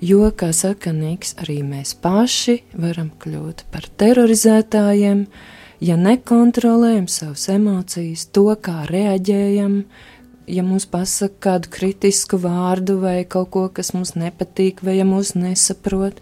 Jo, 0.00 0.30
kā 0.32 0.48
saka 0.56 0.94
Niks, 0.96 1.34
arī 1.42 1.58
mēs 1.60 1.92
paši 2.00 2.62
varam 2.72 3.10
kļūt 3.20 3.66
par 3.72 3.84
terorizētājiem, 4.00 5.26
ja 5.84 5.96
nekontrolējam 6.00 7.04
savas 7.12 7.44
emocijas, 7.52 8.24
to, 8.32 8.46
kā 8.64 8.86
reaģējam, 8.88 9.82
ja 10.50 10.64
mums 10.66 10.86
pasaka 10.90 11.38
kādu 11.46 11.70
kritisku 11.72 12.40
vārdu 12.42 12.98
vai 13.02 13.22
kaut 13.24 13.50
ko, 13.54 13.64
kas 13.72 13.92
mums 13.94 14.16
nepatīk, 14.18 14.82
vai 14.86 14.98
ja 14.98 15.06
mūs 15.08 15.34
nesaprot. 15.38 16.20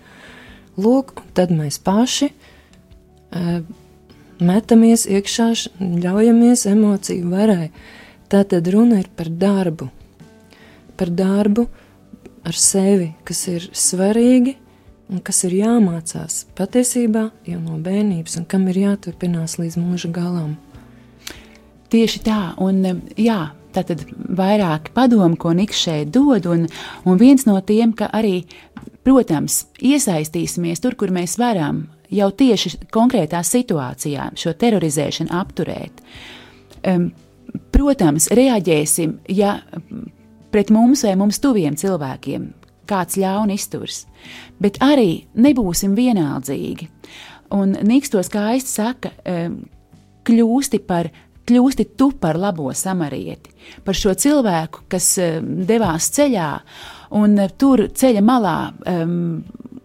Lūk, 0.78 1.24
tad 1.34 1.50
mēs 1.54 1.80
paši 1.82 2.30
uh, 2.30 3.62
metamies 4.38 5.06
iekšā, 5.10 5.48
ļaujamies 6.04 6.66
emociju 6.70 7.32
varai. 7.32 7.70
Tā 8.28 8.44
tad 8.44 8.68
runa 8.68 9.00
ir 9.00 9.08
par 9.16 9.30
darbu, 9.32 9.88
par 11.00 11.10
darbu, 11.10 11.64
ar 12.44 12.56
sevi, 12.56 13.12
kas 13.24 13.46
ir 13.48 13.68
svarīgi 13.72 14.54
un 15.08 15.22
kas 15.24 15.40
ir 15.48 15.56
jāmācās 15.62 16.42
patiesībā 16.56 17.28
jau 17.48 17.60
no 17.60 17.78
bērnības 17.80 18.36
un 18.40 18.48
kam 18.48 18.68
ir 18.68 18.82
jāturpinās 18.84 19.56
līdz 19.60 19.78
mūža 19.80 20.12
galam. 20.12 20.56
Tieši 21.88 22.20
tā, 22.26 22.40
un 22.60 22.84
jā, 23.16 23.40
tā 23.78 23.84
tad 23.92 24.04
vairāki 24.38 24.92
padomi, 24.96 25.38
ko 25.40 25.54
Niks 25.56 25.84
šeit 25.86 26.10
dod, 26.14 26.48
un, 26.50 26.66
un 27.06 27.20
viens 27.20 27.46
no 27.48 27.58
tiem, 27.64 27.94
ka 27.96 28.10
arī, 28.14 28.42
protams, 29.06 29.64
iesaistīsimies 29.78 30.82
tur, 30.84 30.98
kur 30.98 31.14
mēs 31.14 31.38
varam, 31.40 31.86
jau 32.10 32.28
tieši 32.32 32.74
konkrētā 32.94 33.40
situācijā 33.44 34.32
šo 34.38 34.54
terorizēšanu 34.58 35.34
apturēt. 35.38 36.02
Um, 36.88 37.10
protams, 37.74 38.30
reaģēsim, 38.34 39.18
ja 39.34 39.58
pret 40.52 40.72
mums 40.74 41.04
vai 41.06 41.14
mums 41.20 41.40
tuviem 41.42 41.76
cilvēkiem 41.78 42.52
kāds 42.88 43.18
ļauni 43.20 43.58
izturs, 43.58 44.06
bet 44.62 44.80
arī 44.84 45.26
nebūsim 45.36 45.96
vienaldzīgi. 45.98 46.88
Un 47.52 47.76
Niks 47.84 48.12
to 48.12 48.22
skaisti 48.24 48.70
saka, 48.70 49.12
kļūsti 50.28 50.80
par 50.88 51.10
kļūsti 51.48 51.88
tu 51.98 52.10
par 52.20 52.38
labo 52.40 52.68
samarieti, 52.76 53.54
par 53.84 53.96
šo 53.96 54.12
cilvēku, 54.18 54.84
kas 54.92 55.14
devās 55.42 56.10
ceļā, 56.16 56.50
un 57.18 57.40
tur 57.58 57.86
ceļa 57.96 58.22
malā 58.24 58.58
um, 58.92 59.18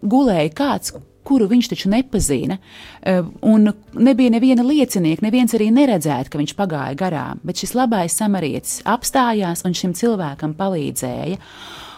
gulēja 0.04 0.52
kāds, 0.56 0.94
kuru 1.24 1.48
viņš 1.48 1.70
taču 1.72 1.90
nepazina. 1.92 2.58
Eh, 3.02 3.22
un 3.42 3.70
nebija 3.94 4.32
neviena 4.34 4.64
liecinieka, 4.66 5.24
neviens 5.24 5.56
arī 5.56 5.70
neredzēja, 5.72 6.28
ka 6.30 6.40
viņš 6.40 6.54
pagāja 6.58 6.98
garām, 7.00 7.40
bet 7.44 7.62
šis 7.62 7.74
labais 7.78 8.16
samarietis 8.20 8.82
apstājās 8.84 9.64
un 9.64 9.76
šim 9.76 9.96
cilvēkam 9.96 10.54
palīdzēja. 10.58 11.40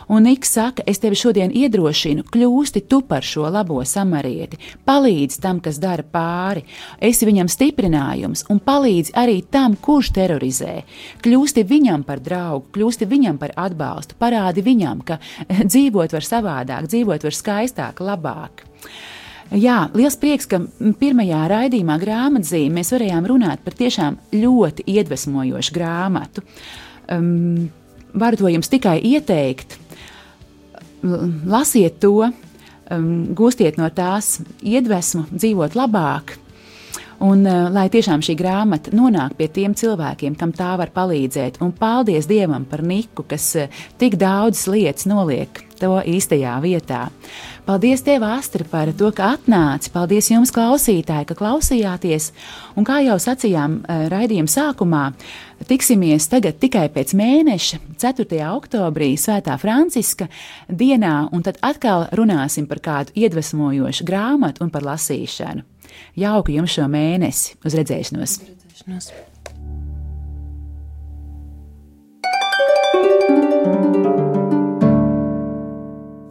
Un 0.06 0.22
Niks 0.22 0.52
saka, 0.54 0.84
es 0.86 1.00
tevi 1.02 1.18
šodien 1.18 1.50
iedrošinu, 1.50 2.22
kļūsti 2.30 2.84
tu 2.86 3.00
par 3.06 3.24
šo 3.26 3.48
labo 3.50 3.80
samarieti, 3.82 4.58
palīdzi 4.86 5.40
tam, 5.42 5.58
kas 5.62 5.80
dara 5.82 6.04
pāri, 6.06 6.62
esi 7.02 7.26
viņam 7.26 7.50
stiprinājums 7.50 8.44
un 8.52 8.60
palīdzi 8.62 9.16
arī 9.18 9.40
tam, 9.50 9.74
kurš 9.74 10.12
terorizē. 10.14 10.76
Kļūsti 11.24 11.64
viņam 11.66 12.04
par 12.06 12.22
draugu, 12.22 12.68
kļūsti 12.76 13.08
viņam 13.10 13.40
par 13.42 13.54
atbalstu, 13.66 14.14
parādi 14.20 14.62
viņam, 14.66 15.02
ka 15.06 15.18
dzīvot 15.72 16.14
var 16.14 16.26
savādāk, 16.28 16.86
dzīvot 16.92 17.26
var 17.26 17.34
skaistāk, 17.34 18.02
labāk. 18.06 18.62
Jā, 19.54 19.88
liels 19.94 20.16
prieks, 20.18 20.46
ka 20.50 20.60
pirmajā 20.98 21.44
raidījumā 21.50 21.96
grāmatzīmē 22.02 22.80
mēs 22.80 22.92
varējām 22.94 23.26
runāt 23.30 23.62
par 23.66 23.74
tiešām 23.78 24.18
ļoti 24.34 24.86
iedvesmojošu 24.90 25.74
grāmatu. 25.74 26.42
Um, 27.10 27.68
varu 28.14 28.40
to 28.40 28.50
jums 28.50 28.70
tikai 28.72 28.98
ieteikt. 29.06 29.78
Lasiet 31.02 32.00
to, 32.00 32.30
um, 32.90 33.10
gūstiet 33.36 33.78
no 33.80 33.90
tās 33.94 34.38
iedvesmu, 34.62 35.26
dzīvot 35.34 35.76
labāk, 35.78 36.36
Un, 37.24 37.46
uh, 37.48 37.68
lai 37.72 37.86
tiešām 37.92 38.20
šī 38.24 38.34
grāmata 38.36 38.92
nonāk 38.96 39.36
pie 39.38 39.48
tiem 39.48 39.76
cilvēkiem, 39.76 40.36
kam 40.36 40.52
tā 40.56 40.74
var 40.76 40.92
palīdzēt. 40.92 41.62
Un 41.64 41.72
paldies 41.72 42.28
Dievam 42.28 42.66
par 42.68 42.82
Niku, 42.84 43.24
kas 43.28 43.48
uh, 43.56 43.84
tik 44.00 44.18
daudzas 44.20 44.66
lietas 44.68 45.08
noliek 45.08 45.62
to 45.80 45.96
īstajā 46.08 46.56
vietā. 46.64 47.06
Paldies, 47.66 48.02
Tev, 48.06 48.22
Astra, 48.28 48.64
par 48.68 48.92
to, 48.96 49.10
ka 49.16 49.32
atnāci. 49.34 49.90
Paldies 49.94 50.28
jums, 50.30 50.52
klausītāji, 50.54 51.26
ka 51.28 51.36
klausījāties. 51.36 52.30
Un 52.78 52.86
kā 52.86 53.00
jau 53.04 53.16
sacījām 53.22 53.80
uh, 53.80 54.06
raidījuma 54.12 54.52
sākumā, 54.52 55.04
tiksimies 55.68 56.28
tagad 56.32 56.60
tikai 56.62 56.86
pēc 56.92 57.16
mēneša, 57.16 57.80
4. 58.02 58.42
oktobrī, 58.52 59.14
Svētā 59.20 59.56
Franciska 59.60 60.28
dienā, 60.68 61.30
un 61.32 61.44
tad 61.46 61.60
atkal 61.64 62.10
runāsim 62.16 62.68
par 62.68 62.84
kādu 62.84 63.16
iedvesmojošu 63.16 64.06
grāmatu 64.06 64.66
un 64.66 64.72
par 64.74 64.86
lasīšanu. 64.86 65.64
Jauku 66.16 66.54
jums 66.56 66.74
šo 66.76 66.86
mēnesi! 66.90 67.56
Uz 67.64 67.76
redzēšanos! 67.78 68.36
Uz 68.40 68.48
redzēšanos. 68.50 69.10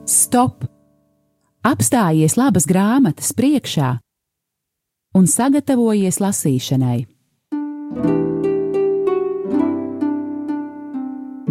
Stop! 0.06 0.66
Apstājies 1.66 2.36
labas 2.38 2.68
grāmatas 2.70 3.32
priekšā 3.34 3.96
un 5.18 5.26
sagatavojies 5.32 6.20
lasīšanai. 6.22 7.00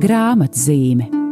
Grāmatzīme 0.05 1.24